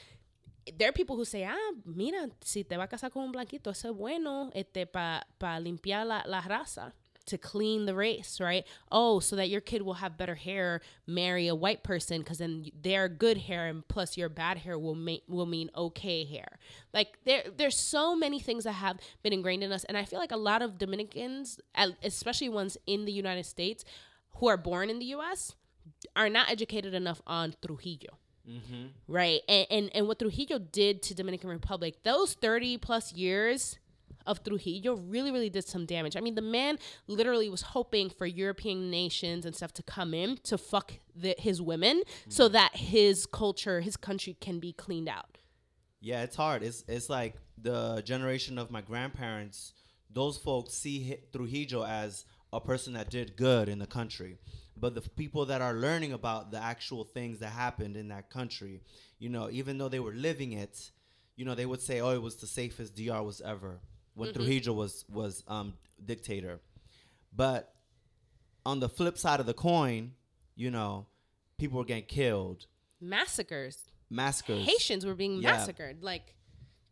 [0.75, 3.71] there are people who say, ah, mira, si te va a casar con un blanquito,
[3.71, 6.93] eso es bueno este, para pa limpiar la, la raza,
[7.27, 8.65] to clean the race, right?
[8.91, 12.69] Oh, so that your kid will have better hair, marry a white person, because then
[12.81, 16.59] their good hair and plus your bad hair will make will mean okay hair.
[16.93, 20.19] Like there, there's so many things that have been ingrained in us, and I feel
[20.19, 21.59] like a lot of Dominicans,
[22.03, 23.85] especially ones in the United States,
[24.35, 25.55] who are born in the U.S.,
[26.15, 28.17] are not educated enough on Trujillo
[28.49, 28.87] mm-hmm.
[29.07, 33.77] right and, and and what trujillo did to dominican republic those 30 plus years
[34.27, 36.15] of Trujillo really, really did some damage.
[36.15, 40.37] I mean, the man literally was hoping for European nations and stuff to come in
[40.43, 42.51] to fuck the, his women so mm.
[42.51, 45.37] that his culture, his country can be cleaned out.
[45.99, 46.61] Yeah, it's hard.
[46.61, 49.73] It's it's like the generation of my grandparents.
[50.11, 54.37] Those folks see Trujillo as a person that did good in the country,
[54.77, 58.81] but the people that are learning about the actual things that happened in that country,
[59.19, 60.91] you know, even though they were living it,
[61.35, 63.79] you know, they would say, "Oh, it was the safest DR was ever
[64.17, 65.73] when Trujillo was was um,
[66.05, 66.59] dictator."
[67.35, 67.73] But
[68.65, 70.13] on the flip side of the coin,
[70.55, 71.05] you know,
[71.57, 72.65] people were getting killed,
[72.99, 73.89] Massacres.
[74.09, 74.65] massacres.
[74.65, 75.51] Haitians were being Yeah.
[75.51, 76.03] massacred.
[76.03, 76.35] Like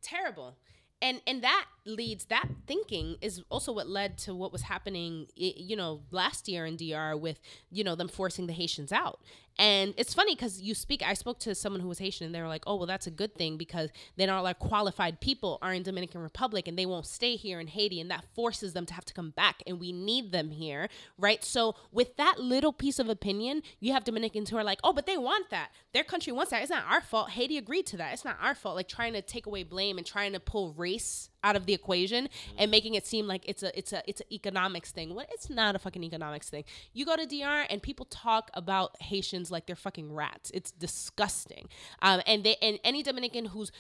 [0.02, 0.58] terrible.
[1.02, 5.76] And and that leads that thinking is also what led to what was happening you
[5.76, 9.20] know last year in DR with you know them forcing the Haitians out.
[9.58, 12.42] And it's funny cuz you speak I spoke to someone who was Haitian and they
[12.42, 15.74] were like, "Oh, well that's a good thing because then all our qualified people are
[15.74, 18.94] in Dominican Republic and they won't stay here in Haiti and that forces them to
[18.94, 21.44] have to come back and we need them here." Right?
[21.44, 25.06] So with that little piece of opinion, you have Dominicans who are like, "Oh, but
[25.06, 25.72] they want that.
[25.94, 26.62] Their country wants that.
[26.62, 27.30] It's not our fault.
[27.30, 28.12] Haiti agreed to that.
[28.14, 31.30] It's not our fault." Like trying to take away blame and trying to pull race
[31.44, 34.28] out of the equation and making it seem like it's a it's a it's an
[34.32, 35.14] economics thing.
[35.14, 36.64] What it's not a fucking economics thing.
[36.94, 40.52] You go to DR and people talk about Haitians like they're fucking rats.
[40.54, 41.68] It's disgusting.
[42.02, 43.72] Um, and they and any Dominican who's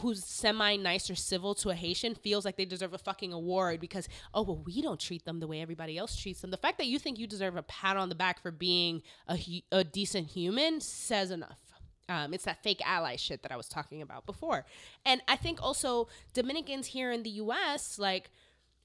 [0.00, 3.80] who's semi nice or civil to a Haitian feels like they deserve a fucking award
[3.80, 6.50] because oh well we don't treat them the way everybody else treats them.
[6.50, 9.62] The fact that you think you deserve a pat on the back for being a
[9.72, 11.71] a decent human says enough.
[12.08, 14.66] Um, it's that fake ally shit that I was talking about before.
[15.06, 18.30] And I think also Dominicans here in the US, like,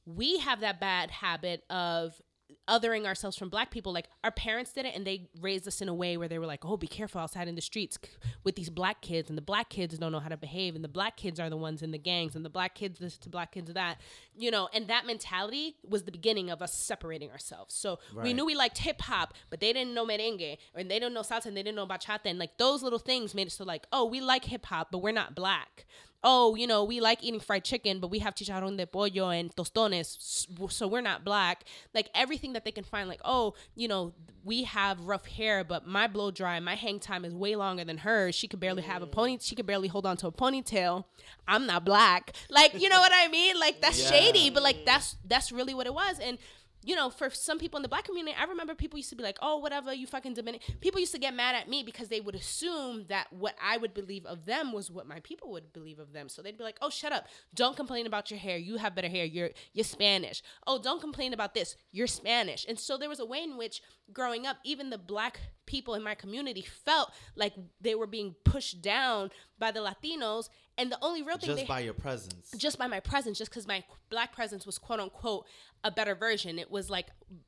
[0.05, 2.21] we have that bad habit of
[2.67, 5.87] othering ourselves from black people like our parents did it and they raised us in
[5.87, 7.97] a way where they were like oh be careful outside in the streets
[8.43, 10.89] with these black kids and the black kids don't know how to behave and the
[10.89, 13.51] black kids are the ones in the gangs and the black kids this to black
[13.51, 13.99] kids that
[14.35, 17.73] you know and that mentality was the beginning of us separating ourselves.
[17.73, 21.13] So we knew we liked hip hop but they didn't know merengue and they didn't
[21.13, 23.63] know salsa and they didn't know bachata and like those little things made it so
[23.63, 25.85] like oh we like hip hop but we're not black.
[26.23, 29.55] Oh, you know, we like eating fried chicken, but we have chicharrón de pollo and
[29.55, 31.63] tostones, so we're not black.
[31.93, 35.85] Like everything that they can find, like, oh, you know, we have rough hair, but
[35.87, 38.33] my blow dry, my hang time is way longer than hers.
[38.33, 41.05] She could barely have a pony, she could barely hold on to a ponytail.
[41.47, 42.33] I'm not black.
[42.49, 43.59] Like, you know what I mean?
[43.59, 44.09] Like that's Yeah.
[44.09, 46.19] shady, but like that's that's really what it was.
[46.19, 46.37] And
[46.83, 49.23] you know, for some people in the black community, I remember people used to be
[49.23, 52.21] like, "Oh, whatever, you fucking Dominican." People used to get mad at me because they
[52.21, 55.99] would assume that what I would believe of them was what my people would believe
[55.99, 56.29] of them.
[56.29, 57.27] So they'd be like, "Oh, shut up!
[57.53, 58.57] Don't complain about your hair.
[58.57, 59.25] You have better hair.
[59.25, 60.41] You're you're Spanish.
[60.65, 61.75] Oh, don't complain about this.
[61.91, 63.81] You're Spanish." And so there was a way in which,
[64.13, 68.81] growing up, even the black people in my community felt like they were being pushed
[68.81, 69.29] down
[69.59, 72.51] by the Latinos, and the only real thing just by your presence.
[72.57, 75.45] just by my presence, just because my black presence was quote unquote
[75.83, 76.59] a better version.
[76.59, 77.07] It was like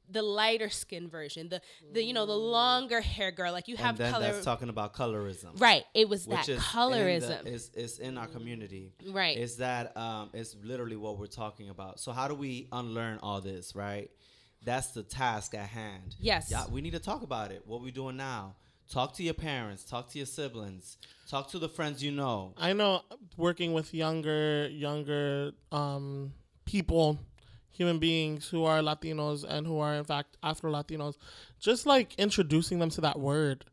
[0.09, 3.51] the lighter skin version, the the you know the longer hair girl.
[3.51, 5.59] Like you and have then color, that's talking about colorism.
[5.59, 5.83] right?
[5.93, 8.93] It was Which that is in colorism, the, is, is in our community.
[9.07, 9.37] Right.
[9.37, 11.99] Is that um is literally what we're talking about.
[11.99, 14.09] So how do we unlearn all this, right?
[14.63, 16.15] That's the task at hand.
[16.19, 16.49] Yes.
[16.51, 17.63] Yeah, we need to talk about it.
[17.65, 18.55] What we doing now?
[18.91, 20.97] Talk to your parents, talk to your siblings,
[21.29, 22.53] talk to the friends you know.
[22.57, 23.01] I know
[23.37, 26.33] working with younger younger um,
[26.65, 27.19] people,
[27.71, 31.17] human beings who are Latinos and who are in fact Afro Latinos,
[31.59, 33.63] just like introducing them to that word,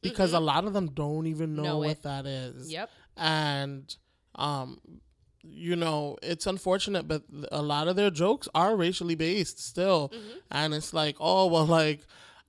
[0.00, 2.02] because a lot of them don't even know, Know what it.
[2.04, 2.72] that is.
[2.72, 2.88] Yep.
[3.18, 3.94] and
[4.36, 4.80] um,
[5.42, 10.38] you know it's unfortunate, but a lot of their jokes are racially based still, Mm-hmm.
[10.50, 12.00] and it's like, oh well, like.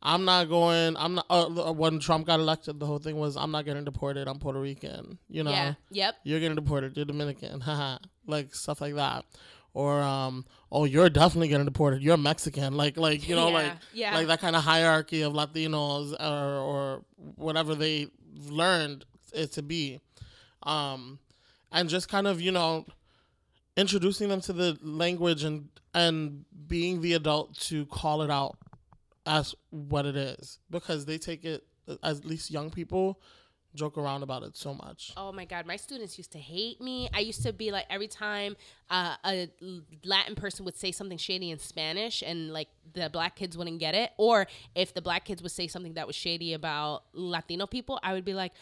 [0.05, 0.97] I'm not going.
[0.97, 1.25] I'm not.
[1.29, 4.27] Uh, when Trump got elected, the whole thing was, "I'm not getting deported.
[4.27, 5.73] I'm Puerto Rican." You know, Yeah.
[5.91, 6.15] Yep.
[6.25, 6.97] you're getting deported.
[6.97, 9.23] You're Dominican, haha, like stuff like that.
[9.73, 12.03] Or um, oh, you're definitely getting deported.
[12.03, 14.15] You're Mexican, like like you know Yeah, like yeah.
[14.15, 17.05] like that kind of hierarchy of Latinos or or
[17.37, 18.07] whatever they
[18.49, 20.01] learned it to be,
[20.63, 21.17] um,
[21.71, 22.85] and just kind of you know
[23.77, 28.57] introducing them to the language and and being the adult to call it out
[29.25, 31.63] as what it is because they take it
[32.01, 33.19] at least young people
[33.75, 35.13] joke around about it so much.
[35.17, 37.09] Oh my God, my students used to hate me.
[37.13, 38.55] I used to be like, every time
[38.89, 39.49] uh, a
[40.05, 43.95] Latin person would say something shady in Spanish and like the black kids wouldn't get
[43.95, 47.99] it, or if the black kids would say something that was shady about Latino people,
[48.03, 48.53] I would be like,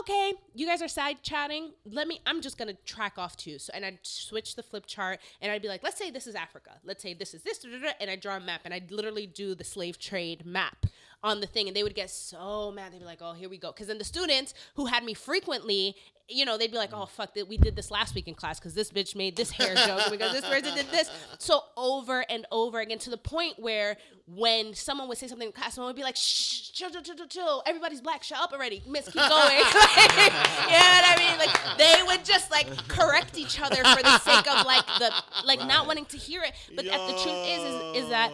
[0.00, 1.72] okay, you guys are side chatting.
[1.84, 3.58] Let me, I'm just gonna track off to you.
[3.58, 6.34] So, and I'd switch the flip chart and I'd be like, let's say this is
[6.34, 6.72] Africa.
[6.84, 7.64] Let's say this is this,
[8.00, 10.86] and I draw a map and I'd literally do the slave trade map
[11.24, 12.92] on the thing and they would get so mad.
[12.92, 13.72] They'd be like oh here we go.
[13.72, 15.96] Because then the students who had me frequently
[16.28, 17.02] you know they'd be like mm.
[17.02, 19.50] oh fuck that we did this last week in class because this bitch made this
[19.50, 21.10] hair joke because this person did this.
[21.38, 23.96] So over and over again to the point where
[24.26, 27.14] when someone would say something in class someone would be like shh chill chill chill
[27.14, 27.62] chill, chill.
[27.66, 28.22] everybody's black.
[28.22, 28.82] Shut up already.
[28.86, 29.62] Miss keep going.
[29.94, 31.38] Like, you know what I mean?
[31.38, 35.12] Like they would just like correct each other for the sake of like the
[35.44, 36.52] like not wanting to hear it.
[36.74, 38.32] But at the truth is is, is that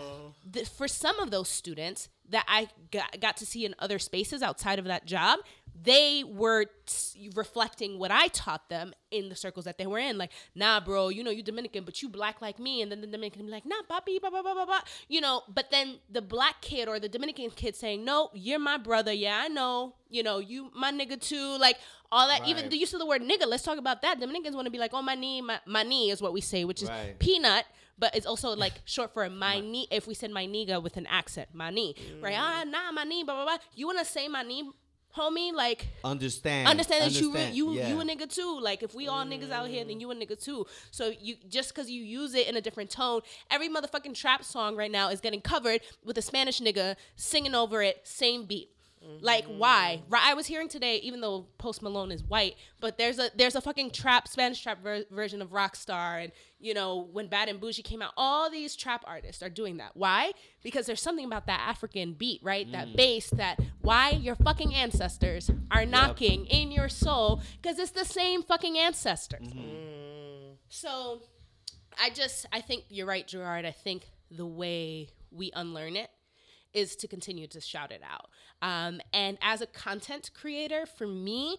[0.52, 4.42] th- for some of those students that I got, got to see in other spaces
[4.42, 5.40] outside of that job,
[5.82, 10.18] they were t- reflecting what I taught them in the circles that they were in.
[10.18, 12.82] Like, nah, bro, you know, you Dominican, but you black like me.
[12.82, 14.80] And then the Dominican be like, nah, papi, blah, blah, blah, blah, blah.
[15.08, 18.76] You know, but then the black kid or the Dominican kid saying, no, you're my
[18.76, 19.12] brother.
[19.12, 19.94] Yeah, I know.
[20.08, 21.56] You know, you my nigga too.
[21.58, 21.78] Like,
[22.12, 22.70] all that, even Right.
[22.70, 24.20] the use of the word nigga, let's talk about that.
[24.20, 26.64] Dominicans want to be like, oh, my knee, my, my knee is what we say,
[26.64, 27.18] which is Right.
[27.18, 27.64] peanut,
[28.00, 29.86] but it's also like short for my knee.
[29.90, 32.34] If we said my nigga with an accent, my knee, right?
[32.36, 33.58] Ah, nah, my knee, blah blah blah.
[33.76, 34.68] You wanna say my knee,
[35.16, 35.52] homie?
[35.52, 36.68] Like Understand.
[36.68, 37.88] understand that you understand, you yeah.
[37.88, 38.58] you a nigga too.
[38.60, 40.66] Like if we all niggas out here, then you a nigga too.
[40.90, 43.20] So you just because you use it in a different tone,
[43.50, 47.82] every motherfucking trap song right now is getting covered with a Spanish nigga singing over
[47.82, 48.70] it, same beat.
[49.02, 50.02] Like why?
[50.12, 53.60] I was hearing today, even though Post Malone is white, but there's a there's a
[53.60, 57.82] fucking trap Spanish trap ver- version of Rockstar, and you know when Bad and Boujee
[57.82, 59.92] came out, all these trap artists are doing that.
[59.94, 60.32] Why?
[60.62, 62.70] Because there's something about that African beat, right?
[62.72, 62.96] That mm.
[62.96, 68.42] bass, that why your fucking ancestors are knocking in your soul, because it's the same
[68.42, 69.48] fucking ancestors.
[69.48, 70.54] Mm-hmm.
[70.68, 71.22] So
[71.98, 73.64] I just I think you're right, Gerard.
[73.64, 76.10] I think the way we unlearn it
[76.72, 78.30] is to continue to shout it out.
[78.62, 81.58] Um, and as a content creator, for me,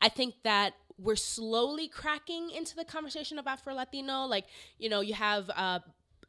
[0.00, 4.26] I think that we're slowly cracking into the conversation of Afro Latino.
[4.26, 4.46] Like,
[4.78, 5.80] you know, you have uh,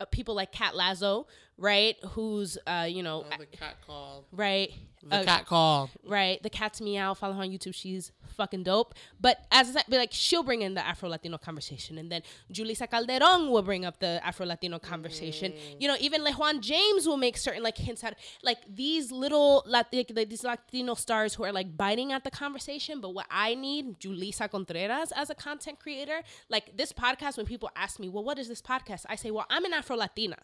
[0.02, 1.28] uh, people like Kat Lazo,
[1.58, 1.96] right?
[2.12, 4.26] Who's, uh, you know, the cat call.
[4.32, 4.72] right?
[5.04, 5.90] The Uh, cat call.
[6.06, 6.42] right?
[6.44, 7.14] The cat's meow.
[7.16, 7.74] Follow her on YouTube.
[7.74, 8.94] She's fucking dope.
[9.20, 12.22] But as I said, be like she'll bring in the Afro Latino conversation, and then
[12.54, 15.54] Julissa Calderon will bring up the Afro Latino conversation.
[15.80, 19.88] You know, even LeJuan James will make certain like hints at like these little Lat-
[19.92, 23.02] like, these Latino stars who are like biting at the conversation.
[23.02, 27.38] But what I need, Julissa Contreras as a content creator, like this podcast.
[27.38, 29.06] When people ask me, well, what is this podcast?
[29.10, 30.38] I say, well, I'm an Afro Latina,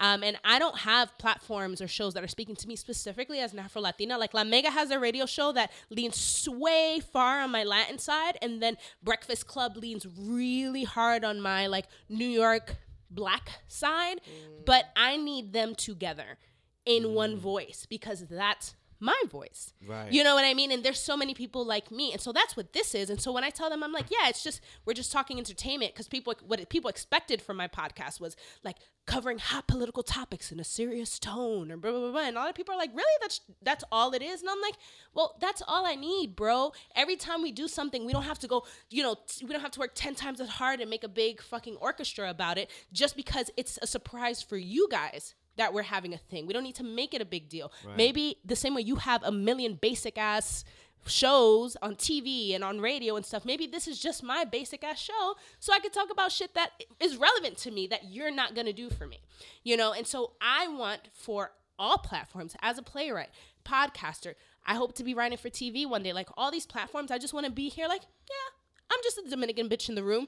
[0.00, 3.52] um, and I don't have platforms or shows that are speaking to me specifically as
[3.52, 4.16] an Afro Latina.
[4.16, 8.38] Like La Mega has a radio show that leans way far on my Latin side,
[8.40, 12.76] and then Breakfast Club leans really hard on my like New York
[13.10, 14.20] black side.
[14.64, 16.38] But I need them together
[16.86, 19.74] in one voice because that's my voice.
[19.86, 20.12] Right.
[20.12, 20.70] You know what I mean?
[20.70, 22.12] And there's so many people like me.
[22.12, 23.10] And so that's what this is.
[23.10, 25.92] And so when I tell them, I'm like, yeah, it's just, we're just talking entertainment
[25.92, 30.60] because people, what people expected from my podcast was like covering hot political topics in
[30.60, 32.20] a serious tone or blah, blah, blah, blah.
[32.20, 33.18] And a lot of people are like, really?
[33.20, 34.40] That's, that's all it is?
[34.40, 34.76] And I'm like,
[35.14, 36.72] well, that's all I need, bro.
[36.94, 39.62] Every time we do something, we don't have to go, you know, t- we don't
[39.62, 42.70] have to work 10 times as hard and make a big fucking orchestra about it
[42.92, 46.46] just because it's a surprise for you guys that we're having a thing.
[46.46, 47.72] We don't need to make it a big deal.
[47.96, 50.64] Maybe the same way you have a million basic ass
[51.06, 53.44] shows on TV and on radio and stuff.
[53.44, 56.70] Maybe this is just my basic ass show so I could talk about shit that
[57.00, 59.20] is relevant to me that you're not going to do for me.
[59.64, 63.30] You know, and so I want for all platforms as a playwright,
[63.64, 64.34] podcaster,
[64.64, 67.34] I hope to be writing for TV one day like all these platforms I just
[67.34, 70.26] want to be here like, yeah, I'm just a Dominican bitch in the room.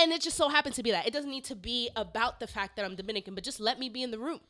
[0.00, 1.06] And it just so happens to be that.
[1.06, 3.88] It doesn't need to be about the fact that I'm Dominican, but just let me
[3.88, 4.40] be in the room.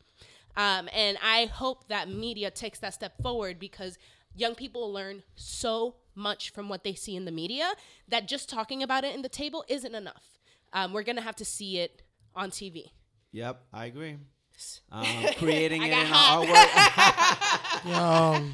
[0.56, 3.96] Um, and I hope that media takes that step forward because
[4.34, 7.72] young people learn so much from what they see in the media
[8.08, 10.38] that just talking about it in the table isn't enough.
[10.72, 12.02] Um, we're gonna have to see it
[12.34, 12.90] on TV.
[13.32, 14.16] Yep, I agree.
[14.90, 15.06] Um,
[15.38, 16.46] creating it in hot.
[17.84, 18.42] our artwork.
[18.44, 18.50] Yo.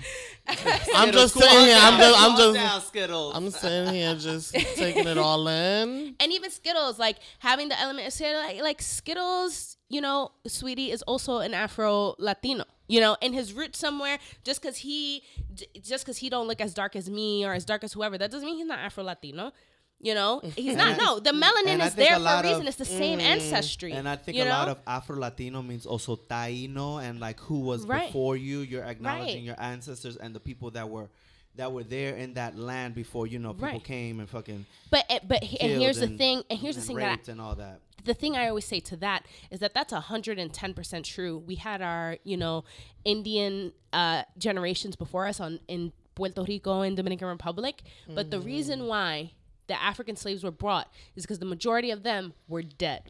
[0.95, 1.77] I'm just sitting here.
[1.79, 3.33] I'm just, I'm just, down, Skittles.
[3.37, 6.15] I'm sitting here just taking it all in.
[6.21, 10.91] and even Skittles, like having the element of say like, like Skittles, you know, sweetie
[10.91, 14.19] is also an Afro Latino, you know, in his roots somewhere.
[14.43, 15.23] Just because he,
[15.83, 18.31] just because he don't look as dark as me or as dark as whoever, that
[18.31, 19.53] doesn't mean he's not Afro Latino.
[20.01, 20.99] You know, he's not.
[20.99, 22.63] No, the melanin is there for a reason.
[22.63, 23.93] of- it's the same ancestry.
[23.93, 27.87] And I think a lot of Afro Latino means also Taino and like who was
[27.87, 28.07] Right.
[28.09, 28.61] before you.
[28.61, 29.43] You're acknowledging Right.
[29.45, 31.09] your ancestors and the people that were
[31.57, 33.85] that were there in that land before you know people Right.
[33.85, 36.43] came and fucking but eh, but he- and here's the thing.
[36.51, 37.81] And here's the thing that I, and all that.
[38.05, 41.39] the thing I always say to that is that that's 110% true.
[41.39, 42.65] We had our, you know,
[43.05, 48.87] Indian uh, generations before us on in Puerto Rico and Dominican Republic, but the reason
[48.87, 49.33] why
[49.67, 53.03] the African slaves were brought is because the majority of them were dead.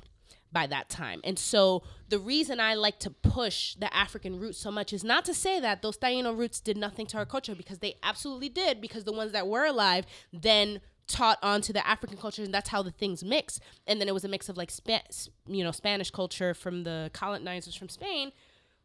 [0.52, 1.20] by that time.
[1.24, 5.24] And so the reason I like to push the African roots so much is not
[5.24, 8.80] to say that those Taino roots did nothing to our culture because they absolutely did
[8.80, 12.84] because the ones that were alive then taught onto the African culture and that's how
[12.84, 13.58] the things mix.
[13.88, 15.02] And then it was a mix of like Spa-
[15.48, 18.30] you know Spanish culture from the colonizers from Spain,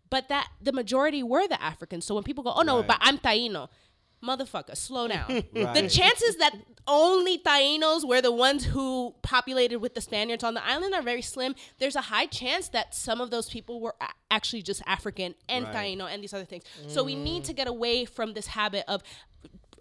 [0.09, 2.03] but that the majority were the Africans.
[2.03, 2.87] So when people go, "Oh no, Right.
[2.87, 3.69] but I'm Taino."
[4.23, 5.43] Motherfucker, slow down.
[5.53, 6.55] The chances that
[6.87, 11.21] only Tainos were the ones who populated with the Spaniards on the island are very
[11.21, 11.55] slim.
[11.77, 15.65] There's a high chance that some of those people were a- actually just African and
[15.65, 15.97] Right.
[15.97, 16.63] Taino and these other things.
[16.87, 17.23] So we mm.
[17.23, 19.03] need to get away from this habit of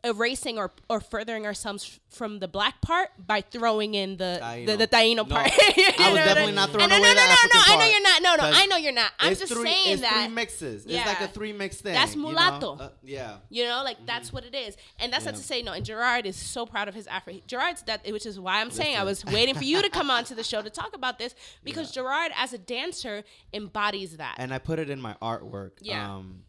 [0.04, 4.86] erasing or, or furthering ourselves from the black part by throwing in the the, the
[4.86, 5.50] Taino No, part.
[5.50, 7.62] I was know what definitely not throwing no, no, away no, the no, African no,
[7.66, 8.22] I know you're not.
[8.22, 9.12] No, no, I know you're not.
[9.18, 10.24] I'm just three, saying it's that.
[10.24, 10.86] three mixes.
[10.86, 11.94] It's like a three mix thing.
[11.94, 12.28] That's you know?
[12.28, 12.76] mulatto.
[12.78, 13.36] Uh, yeah.
[13.50, 15.72] You know, like that's what it is, and that's not to say no.
[15.72, 17.34] And Gerard is so proud of his Afro.
[17.46, 20.34] Gerard's that, which is why I'm saying I was waiting for you to come onto
[20.34, 21.34] the show to talk about this
[21.64, 24.36] because Gerard, as a dancer, embodies that.
[24.38, 25.72] and I put it in my artwork.
[25.80, 26.16] Yeah.
[26.16, 26.42] Um,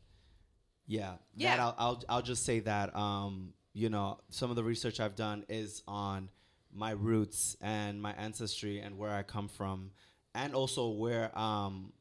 [0.89, 1.13] yeah.
[1.35, 1.55] Yeah.
[1.55, 5.15] That I'll, I'll I'll just say that um, you know some of the research I've
[5.15, 6.29] done is on
[6.73, 9.91] my roots and my ancestry and where I come from,
[10.33, 11.93] and also where um,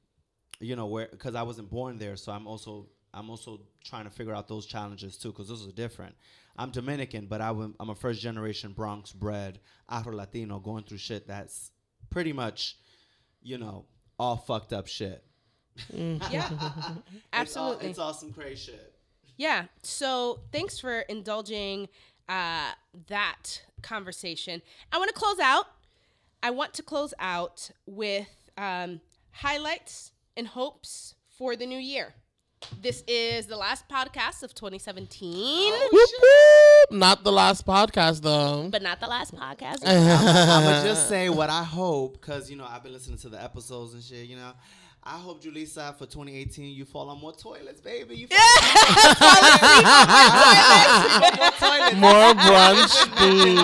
[0.59, 4.11] you know where because I wasn't born there, so I'm also I'm also trying to
[4.11, 6.15] figure out those challenges too because those are different.
[6.57, 10.99] I'm Dominican, but I w- I'm a first generation Bronx bred Afro Latino going through
[10.99, 11.71] shit that's
[12.11, 12.79] pretty much,
[13.43, 13.85] you know,
[14.19, 15.25] all fucked up shit.
[15.93, 17.91] Yeah, It's all- absolutely.
[17.91, 18.95] It's all, some crazy shit.
[19.37, 19.65] Yeah.
[19.83, 21.89] So thanks for indulging
[22.29, 22.73] uh,
[23.09, 24.63] that conversation.
[24.93, 25.67] I want to close out.
[26.43, 29.01] I want to close out with um,
[29.33, 32.15] highlights and hopes for the new year.
[32.83, 36.91] This is the last podcast of 2017, Whoop, whoop.
[36.99, 38.69] Not the last podcast though.
[38.69, 39.79] but not the last podcast.
[39.87, 43.41] I'm gonna just say what I hope, because you know I've been listening to the
[43.41, 44.27] episodes and shit.
[44.27, 44.53] You know,
[45.03, 48.17] I hope Julissa for 2018 you fall on more toilets, baby.
[48.17, 48.39] You fall
[51.95, 53.57] More brunch, please.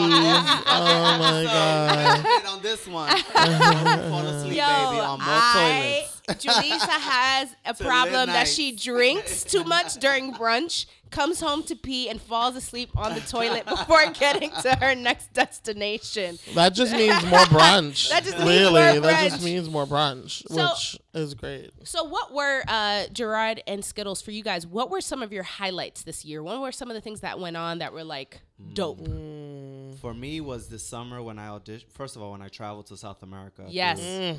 [0.66, 2.24] Oh my god.
[2.24, 3.10] Hit on this one.
[3.18, 6.44] fall asleep, Yo, baby, on more I, toilets.
[6.44, 11.76] Julissa has a problem live that she drinks too much during brunch, comes home to
[11.76, 16.38] pee, and falls asleep on the toilet before getting to her next destination.
[16.54, 18.08] That just means more brunch.
[18.14, 18.82] That just means really.
[18.82, 19.30] more That brunch.
[19.30, 21.70] just means more brunch, So- which is great.
[21.84, 24.66] So, what were uh, Gerard and Skittles for you guys?
[24.66, 26.42] What were some of your highlights this year?
[26.42, 28.40] What were some of the things that went on that were like
[28.74, 29.00] dope?
[29.00, 29.96] Mm.
[30.00, 31.90] For me, was this summer when I auditioned.
[31.92, 33.64] First of all, when I traveled to South America.
[33.68, 34.00] Yes.
[34.00, 34.38] Mm.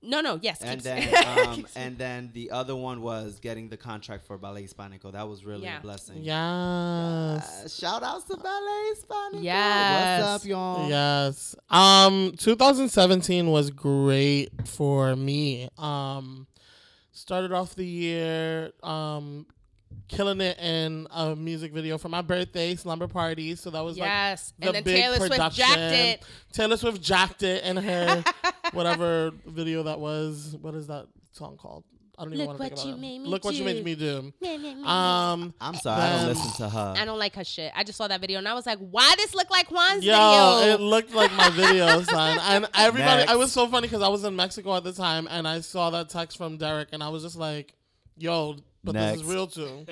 [0.00, 0.62] No, no, yes.
[0.62, 4.62] And keep- then, um, and then the other one was getting the contract for Ballet
[4.62, 5.10] Hispanico.
[5.12, 5.78] That was really Yeah.
[5.78, 6.18] a blessing.
[6.22, 7.64] Yes.
[7.64, 9.42] Uh, shout outs to Ballet Hispanico.
[9.42, 10.22] Yes.
[10.22, 10.88] What's up, y'all?
[10.88, 11.56] Yes.
[11.68, 15.68] Um 2017 was great for me.
[15.78, 16.46] Um
[17.10, 19.46] started off the year um
[20.08, 23.54] killing it in a music video for my birthday, Slumber Party.
[23.56, 24.52] So that was like yes.
[24.58, 25.64] the And then big Taylor Swift production.
[25.66, 26.24] jacked it.
[26.52, 28.24] Taylor Swift jacked it in her
[28.72, 30.56] whatever video that was.
[30.60, 31.84] What is that song called?
[32.20, 33.00] I don't even Look want to think what about you it.
[33.00, 34.32] made me Look what you made me do.
[34.84, 36.94] Um, I'm sorry, I don't listen to her.
[36.98, 37.72] I don't like her shit.
[37.76, 40.12] I just saw that video and I was like, why this look like Juan's Yo,
[40.58, 40.74] video?
[40.74, 42.38] it looked like my video, son.
[42.42, 43.30] And everybody, Next.
[43.30, 45.90] I was so funny because I was in Mexico at the time and I saw
[45.90, 47.74] that text from Derek and I was just like,
[48.16, 48.56] yo,
[48.92, 49.86] but this is real too.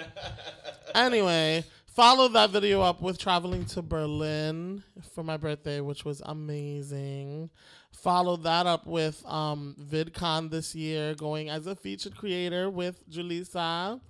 [0.94, 4.82] anyway, followed that video up with traveling to Berlin
[5.14, 7.50] for my birthday, which was amazing.
[7.92, 14.00] Followed that up with um, VidCon this year, going as a featured creator with Julissa.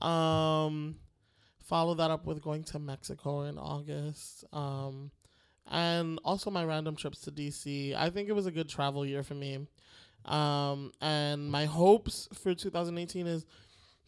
[0.00, 0.96] Um,
[1.64, 4.44] follow that up with going to Mexico in August.
[4.52, 5.10] Um,
[5.70, 7.94] and also my random trips to DC.
[7.94, 9.66] I think it was a good travel year for me.
[10.24, 13.46] Um, and my hopes for 2018 is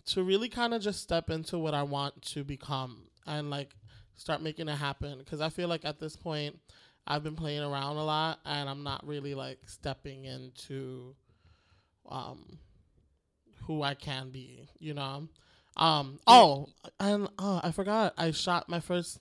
[0.06, 3.74] to really kind of just step into what I want to become and like
[4.14, 5.18] start making it happen.
[5.18, 6.58] Because I feel like at this point,
[7.06, 11.14] I've been playing around a lot and I'm not really like stepping into
[12.08, 12.58] um,
[13.66, 15.28] who I can be, you know?
[15.76, 19.20] Um, oh, and uh, I forgot, I shot my first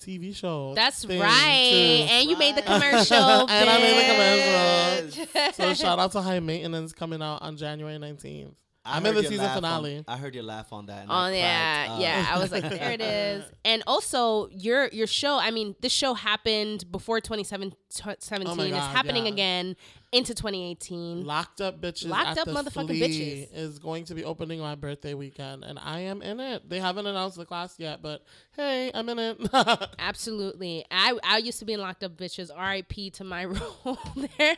[0.00, 0.74] TV show.
[0.74, 1.18] That's right.
[1.18, 2.14] too.
[2.14, 3.16] And you made the commercial.
[3.50, 5.54] And I made the bitch.
[5.54, 8.54] So shout out to High Maintenance coming out on January 19th.
[8.84, 10.04] I I'm in the season laugh on- finale.
[10.08, 11.06] I heard your laugh on that.
[11.08, 12.26] Oh yeah, cracked yeah.
[12.30, 13.44] I was like, there it is.
[13.64, 15.38] And also, your your show.
[15.38, 17.76] I mean, this show happened before 2017.
[18.46, 19.32] Oh my it's happening yeah.
[19.32, 19.76] again
[20.12, 21.24] into 2018.
[21.24, 23.54] Locked Up Bitches Locked at Up the Motherfucking Flea Bitches.
[23.54, 26.68] is going to be opening my birthday weekend, and I am in it.
[26.68, 28.24] They haven't announced the class yet, but
[28.56, 29.40] hey, I'm in it.
[29.98, 30.86] Absolutely.
[30.90, 32.50] I I used to be in Locked Up Bitches.
[32.54, 33.10] R.I.P.
[33.10, 33.44] to my
[33.84, 33.98] role
[34.38, 34.56] there.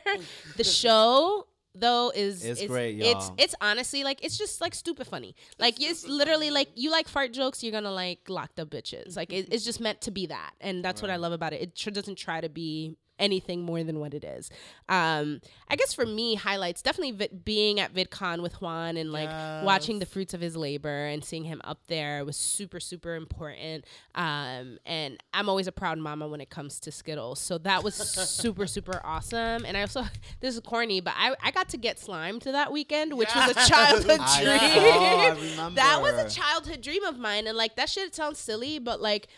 [0.57, 3.35] The show though is It's is- great, It's y'all.
[3.39, 5.35] it's honestly like it's just like stupid funny.
[5.59, 9.16] Like it's literally like you like fart jokes, you're gonna like Locked Up Bitches.
[9.16, 11.62] Like it, it's just meant to be that, and that's what I love about it.
[11.62, 14.51] It tr- doesn't try to be anything more than what it is.
[14.89, 19.31] Um, I guess for me, highlights definitely vid- being at VidCon with Juan and like
[19.64, 23.85] watching the fruits of his labor and seeing him up there was super super important.
[24.14, 27.95] Um, and I'm always a proud mama when it comes to Skittles, so that was
[27.95, 29.64] super super awesome.
[29.64, 30.03] And I also
[30.41, 33.51] this is corny, but I I got to get slimed to that weekend, which was
[33.51, 33.68] a Yes.
[33.68, 35.57] childhood I dream.
[35.57, 39.01] know, that was a childhood dream of mine, and like that shit sounds silly, but
[39.01, 39.29] like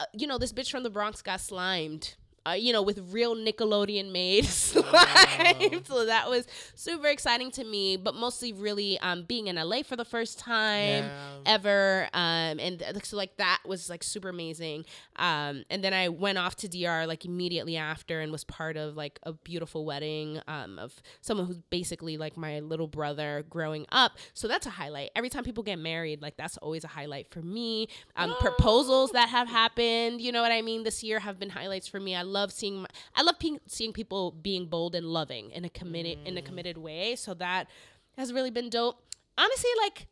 [0.00, 2.14] uh, you know, this bitch from the Bronx got slimed.
[2.48, 5.82] Uh, you know, with real Nickelodeon made slime.
[5.84, 9.96] So that was super exciting to me, but mostly really um, being in LA for
[9.96, 11.10] the first time Yeah.
[11.46, 12.08] ever.
[12.12, 14.84] Um, and th- so, like, that was like super amazing.
[15.16, 18.96] Um, and then I went off to DR like immediately after and was part of
[18.96, 24.12] like a beautiful wedding um, of someone who's basically like my little brother growing up.
[24.34, 25.10] So that's a highlight.
[25.16, 27.88] Every time people get married, like, that's always a highlight for me.
[28.16, 31.88] Um, proposals that have happened, you know what I mean, this year have been highlights
[31.88, 32.14] for me.
[32.14, 36.18] I love seeing, I love pe- seeing people being bold and loving in a committed,
[36.26, 37.16] in a committed way.
[37.16, 37.68] So that
[38.16, 38.96] has really been dope.
[39.36, 40.06] Honestly, like,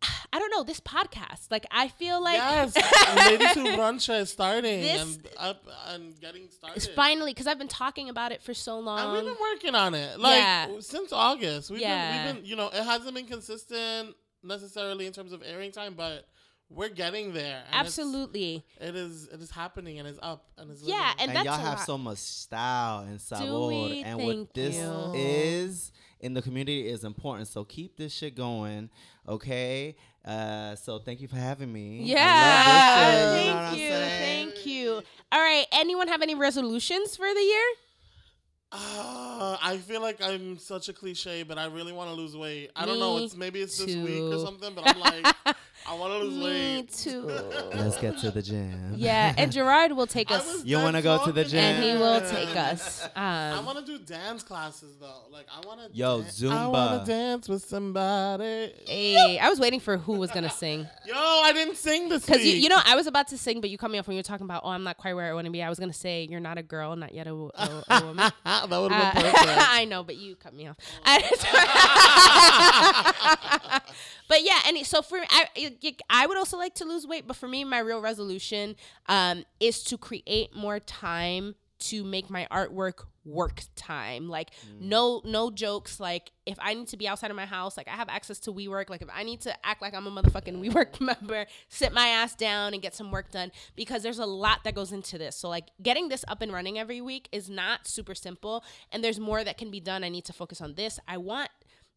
[0.32, 1.50] I don't know this podcast.
[1.50, 2.76] Like I feel like yes,
[3.26, 6.76] Ladies Who Brunch is starting This- and up and getting started.
[6.76, 9.12] it's finally because I've been talking about it for so And long.
[9.14, 10.68] we've been working on it, like Yeah.
[10.80, 11.70] since August.
[11.70, 12.26] We've Yeah.
[12.26, 15.94] been, we've been, you know, it hasn't been consistent necessarily in terms of airing time,
[15.94, 16.26] but
[16.70, 17.62] we're getting there.
[17.70, 18.64] and Absolutely.
[18.80, 19.28] it is.
[19.28, 21.10] It is happening, and it's up, and it's Yeah, living.
[21.20, 21.86] and And, that's y'all a have lot.
[21.86, 23.66] so much style and sabor.
[23.68, 24.02] we?
[24.02, 25.12] And Thank what this you.
[25.14, 27.48] is in the community is important.
[27.48, 28.90] So keep this shit going,
[29.26, 29.96] okay?
[30.24, 32.02] Uh, so thank you for having me.
[32.04, 33.54] Yeah.
[33.54, 34.52] love this you know Thank you.
[34.54, 35.02] Thank you.
[35.32, 35.66] All right.
[35.72, 37.64] Anyone have any resolutions for the year?
[38.70, 42.70] Uh, I feel like I'm such a cliche, but I really want to lose weight.
[42.76, 43.16] I don't know.
[43.18, 45.34] It's maybe it's this week or something, but I'm like,
[45.90, 46.44] I want to lose Me
[46.76, 46.92] weight.
[46.92, 47.22] too.
[47.74, 48.92] Let's get to the gym.
[48.96, 51.50] yeah, and Gerard will take I us, was You done wanna go to the talking.
[51.58, 51.60] gym?
[51.64, 53.08] and he will take us.
[53.16, 55.22] I Um, want to do dance classes though.
[55.32, 55.96] Like I want to.
[55.96, 56.70] Yo, I Zumba.
[56.70, 58.72] want to dance with somebody.
[58.86, 60.80] hey, I was waiting for who was gonna sing.
[61.06, 62.62] Yo, I didn't sing this Because you, week.
[62.64, 64.24] you know, I was about to sing, but you cut me off when you were
[64.24, 65.62] talking about, oh, I'm not quite where I want to be.
[65.62, 68.16] I was gonna say, you're not a girl, not yet a, a, a woman.
[68.44, 69.70] that would Uh, have been perfect.
[69.70, 70.76] I know, but you cut me off.
[74.28, 75.77] but yeah, and so for I, it-
[76.10, 78.76] I would also like to lose weight, but for me, my real resolution
[79.06, 84.28] um, is to create more time to make my artwork work time.
[84.28, 84.50] Like
[84.80, 86.00] no no jokes.
[86.00, 88.52] Like if I need to be outside of my house, like I have access to
[88.52, 88.90] WeWork.
[88.90, 92.34] Like if I need to act like I'm a motherfucking WeWork member, sit my ass
[92.34, 95.36] down and get some work done because there's a lot that goes into this.
[95.36, 99.20] So like getting this up and running every week is not super simple and there's
[99.20, 100.02] more that can be done.
[100.02, 100.98] I need to focus on this.
[101.06, 101.50] I want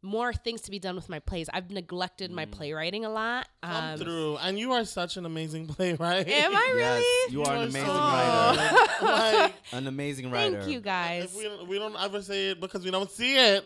[0.04, 1.48] more things to be done with my plays.
[1.54, 3.48] I've neglected my playwriting a lot.
[3.62, 6.28] Come Um, through, and you are such an amazing playwright.
[6.28, 7.00] am I really?
[7.02, 7.96] Yes, you are an amazing good.
[7.98, 9.06] writer.
[9.06, 10.60] like, An amazing writer.
[10.62, 11.26] Thank you guys.
[11.26, 13.64] if we don't, we don't ever say it because we don't see it.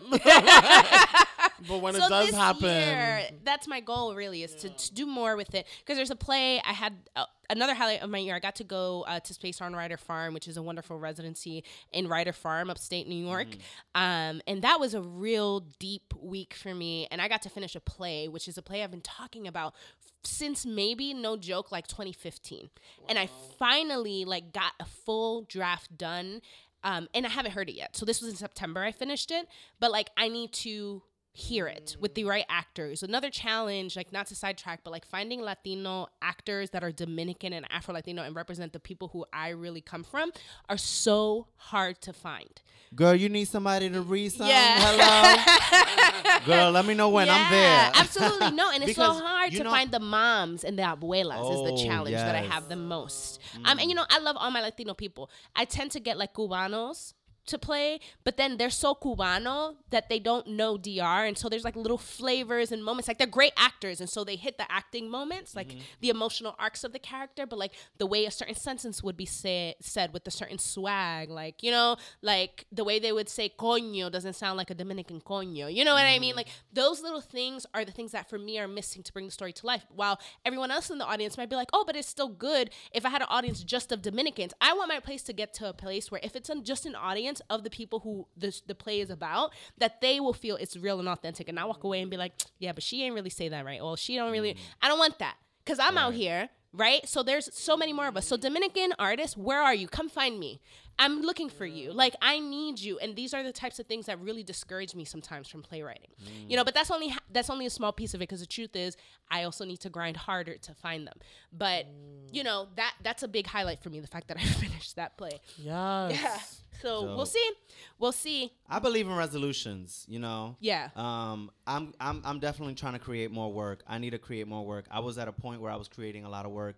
[1.68, 4.16] But when it so does this happen, year, that's my goal.
[4.16, 5.68] Really, is to, to do more with it.
[5.80, 6.93] Because there's a play I had.
[7.16, 9.97] Uh, Another highlight of my year, I got to go uh, to Space on Ryder
[9.97, 13.47] Farm, which is a wonderful residency in Ryder Farm, upstate New York.
[13.93, 17.08] Um, and that was a real deep week for me.
[17.12, 19.76] And I got to finish a play, which is a play I've been talking about
[20.24, 22.70] since maybe, no joke, like 2015.
[23.08, 23.30] And I
[23.60, 26.41] finally like got a full draft done.
[26.84, 27.95] Um, and I haven't heard it yet.
[27.95, 29.47] So this was in September I finished it.
[29.80, 31.03] But like I need to
[31.38, 33.03] hear it with the right actors.
[33.03, 37.65] Another challenge, like not to sidetrack, but like finding Latino actors that are Dominican and
[37.69, 40.31] Afro Latino and represent the people who I really come from
[40.69, 42.61] are so hard to find.
[42.95, 44.47] Girl, you need somebody to read something?
[44.47, 44.77] Yeah.
[44.79, 46.45] Hello?
[46.45, 47.61] Girl, let me know when I'm there.
[47.61, 48.51] Yeah, absolutely.
[48.51, 51.75] No, and it's so hard to know- find the moms and the abuelas is Oh,
[51.75, 53.41] the challenge that I have the most.
[53.65, 55.29] Um, and you know, I love all my Latino people.
[55.53, 57.13] I tend to get like Cubanos
[57.48, 61.64] to play, but then they're so cubano that they don't know DR, and so there's
[61.64, 63.08] like little flavors and moments.
[63.08, 65.80] Like they're great actors, and so they hit the acting moments, like mm-hmm.
[66.02, 69.26] the emotional arcs of the character, but like the way a certain sentence would be
[69.26, 73.50] say, said with a certain swag, like you know, like the way they would say
[73.50, 75.74] coño doesn't sound like a Dominican coño.
[75.74, 76.32] You know what I mean?
[76.32, 76.38] Mm-hmm.
[76.38, 79.32] Like those little things are the things that for me are missing to bring the
[79.32, 79.86] story to life.
[79.89, 82.70] While everyone else in the audience might be like, oh, but it's still good.
[82.93, 85.70] If I had an audience just of Dominicans, I want my place to get to
[85.70, 88.99] a place where if it's just an audience of the people who the, the play
[88.99, 92.11] is about, that they will feel it's real and authentic, and I walk away and
[92.11, 93.81] be like, yeah, but she ain't really say that right.
[93.81, 94.53] Well, she don't really.
[94.53, 94.59] Mm.
[94.81, 96.49] I don't want that because I'm out here.
[96.77, 98.27] Right, so there's so many more of us.
[98.27, 99.88] So Dominican artists, where are you?
[99.88, 100.59] Come find me.
[100.98, 101.91] I'm looking for you.
[101.91, 102.98] Like I need you.
[103.00, 106.12] And these are the types of things that really discourage me sometimes from playwriting.
[106.48, 108.46] You know, but that's only ha- that's only a small piece of it because the
[108.48, 108.96] truth is
[109.30, 111.18] I also need to grind harder to find them.
[111.52, 111.88] But
[112.32, 115.18] you know, that that's a big highlight for me the fact that I finished that
[115.18, 115.41] play.
[115.58, 116.12] Yes.
[116.22, 116.38] Yeah.
[116.82, 117.52] So, So- we'll see.
[118.00, 118.52] We'll see.
[118.70, 120.06] I believe in resolutions.
[120.08, 120.56] You know.
[120.60, 120.89] Yeah.
[120.96, 123.84] Um, I'm I'm I'm definitely trying to create more work.
[123.88, 124.86] I need to create more work.
[124.91, 126.76] I was at a point where I was creating a lot of work,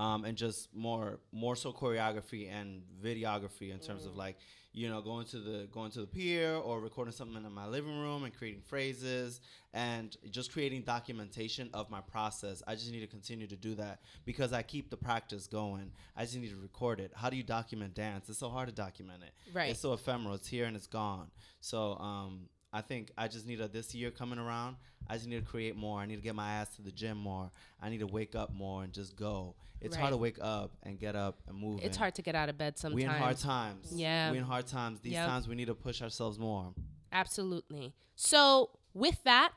[0.00, 4.36] um, and just more more so choreography and videography in terms of like
[4.72, 8.00] you know going to the going to the pier or recording something in my living
[8.00, 9.42] room and creating phrases
[9.74, 12.62] and just creating documentation of my process.
[12.66, 15.92] I just need to continue to do that because I keep the practice going.
[16.16, 17.12] I just need to record it.
[17.14, 18.30] How do you document dance?
[18.30, 19.34] It's so hard to document it.
[19.52, 19.70] Right.
[19.70, 20.34] It's so ephemeral.
[20.34, 21.30] It's here and it's gone.
[21.60, 24.76] So um, I think I just need a this year coming around.
[25.08, 25.98] I just need to create more.
[25.98, 27.50] I need to get my ass to the gym more.
[27.82, 29.56] I need to wake up more and just go.
[29.80, 31.80] It's hard to wake up and get up and move.
[31.82, 32.96] It's hard to get out of bed sometimes.
[32.96, 33.90] We in hard times.
[33.94, 34.30] Yeah.
[34.30, 35.00] We in hard times.
[35.00, 35.26] These Yep.
[35.26, 36.74] times we need to push ourselves more.
[37.10, 37.94] Absolutely.
[38.14, 39.52] So, with that,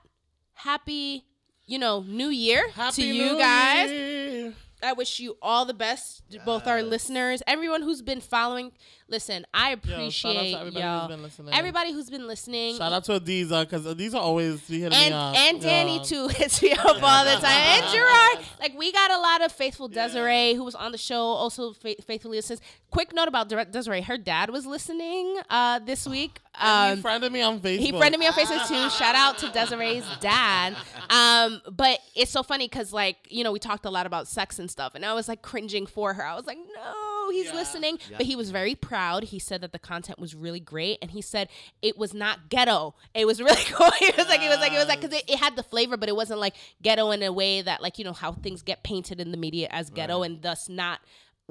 [0.54, 1.26] happy,
[1.66, 3.90] you know, new year Happy to you New guys.
[3.92, 4.54] Year.
[4.84, 8.72] I wish you all the best, to both our listeners, everyone who's been following.
[9.10, 11.00] Listen, I Yo, shout out to appreciate everybody y'all.
[11.02, 11.54] who's been listening.
[11.54, 12.78] Everybody who's been listening.
[12.78, 15.36] Shout out to Adiza because Adiza always be hitting and me up.
[15.38, 16.04] and Danny Yeah.
[16.04, 17.44] too hits me up all the time.
[17.46, 21.20] And Gerard, like we got a lot of faithful Desiree who was on the show,
[21.22, 22.60] also fa- faithfully listens.
[22.90, 26.40] Quick note about Desiree: her dad was listening uh, this week.
[26.60, 27.80] Um, he friended me on Facebook.
[27.80, 28.90] he friended me on Facebook too.
[28.98, 30.76] Shout out to Desiree's dad.
[31.10, 34.58] Um, but it's so funny because like you know we talked a lot about sex
[34.60, 36.26] and stuff, and I was like cringing for her.
[36.26, 37.54] I was like, no, he's Yeah.
[37.54, 37.98] listening.
[38.10, 38.18] Yeah.
[38.18, 39.24] But he was very proud.
[39.24, 41.48] He said that the content was really great, and he said
[41.82, 42.96] it was not ghetto.
[43.14, 43.92] It was really cool.
[43.92, 45.96] He was like, it was like, it was like, because it, it had the flavor,
[45.96, 48.84] but it wasn't like ghetto in a way that like you know how things get
[48.84, 50.32] painted in the media as ghetto Right.
[50.32, 51.00] and thus not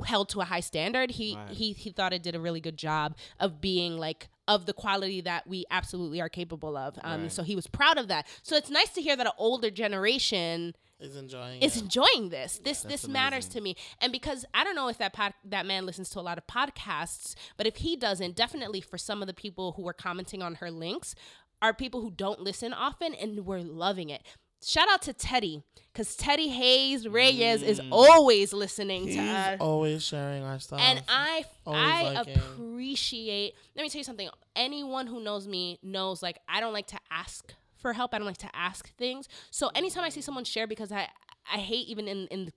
[0.07, 1.13] held to a high standard.
[1.13, 1.51] He Right.
[1.51, 5.21] he he thought it did a really good job of being like of the quality
[5.21, 6.99] that we absolutely are capable of.
[7.05, 7.33] Um, Right.
[7.33, 8.27] so he was proud of that.
[8.43, 11.83] So it's nice to hear that an older generation is enjoying is it.
[11.83, 12.61] enjoying this.
[12.63, 13.53] This That's this matters amazing.
[13.53, 13.77] to me.
[14.01, 16.47] And because I don't know if that pod, that man listens to a lot of
[16.47, 20.57] podcasts, but if he doesn't, definitely for some of the people who were commenting on
[20.57, 21.15] her links
[21.61, 24.23] are people who don't listen often and we're loving it.
[24.65, 27.89] Shout out to Teddy because Teddy Hayes Reyes is mm.
[27.91, 29.57] always listening He's to us.
[29.61, 30.81] always sharing our stuff.
[30.81, 32.37] And I Always I liking.
[32.37, 34.29] appreciate let me tell you something.
[34.55, 37.53] Anyone who knows me knows like I don't like to ask
[37.83, 38.15] for help.
[38.15, 39.29] I don't like to ask things.
[39.51, 41.09] So anytime I see someone share because I
[41.53, 42.53] I hate even in in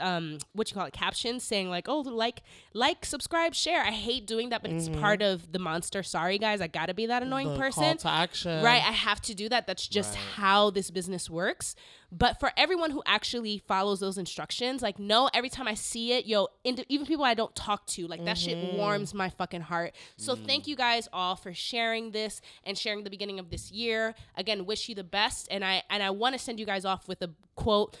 [0.00, 2.40] um what you call it captions saying like oh like
[2.72, 3.82] like subscribe share.
[3.82, 6.02] I hate doing that, but it's part of the monster.
[6.02, 7.54] Sorry guys, I got to be that annoying Mm-hmm.
[7.56, 7.82] the person.
[7.84, 8.64] Call to action.
[8.64, 9.66] Right, I have to do that.
[9.66, 10.24] That's just Right.
[10.36, 11.76] how this business works.
[12.14, 16.26] But for everyone who actually follows those instructions, like, no, every time I see it,
[16.26, 18.76] yo, ind- even people I don't talk to, like, that shit mm-hmm.
[18.76, 19.94] warms my fucking heart.
[20.18, 20.46] So mm.
[20.46, 24.14] thank you guys all for sharing this and sharing the beginning of this year.
[24.36, 27.08] Again, wish you the best, and I and I want to send you guys off
[27.08, 27.96] with a quote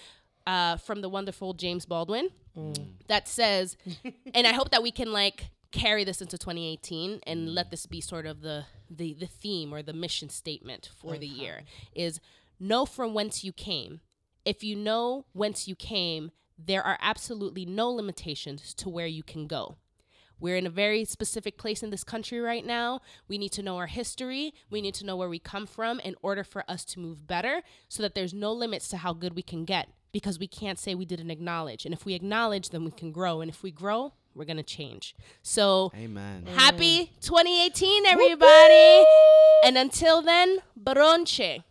[0.46, 2.84] uh, from the wonderful James Baldwin mm.
[3.08, 3.78] that says,
[4.34, 7.54] and I hope that we can like carry this into 2018 and mm.
[7.54, 11.26] let this be sort of the the the theme or the mission statement for the
[11.26, 11.62] year
[11.94, 12.20] is
[12.62, 14.00] know from whence you came.
[14.44, 19.46] If you know whence you came, there are absolutely no limitations to where you can
[19.46, 19.76] go.
[20.42, 23.00] We're in a very specific place in this country right now.
[23.28, 24.52] We need to know our history.
[24.70, 27.62] We need to know where we come from in order for us to move better
[27.88, 30.96] so that there's no limits to how good we can get because we can't say
[30.96, 31.84] we didn't acknowledge.
[31.84, 33.40] And if we acknowledge, then we can grow.
[33.40, 35.14] And if we grow, we're going to change.
[35.42, 36.46] So Amen.
[36.46, 39.04] happy 2018, everybody.
[39.64, 41.62] And until then, bochinche.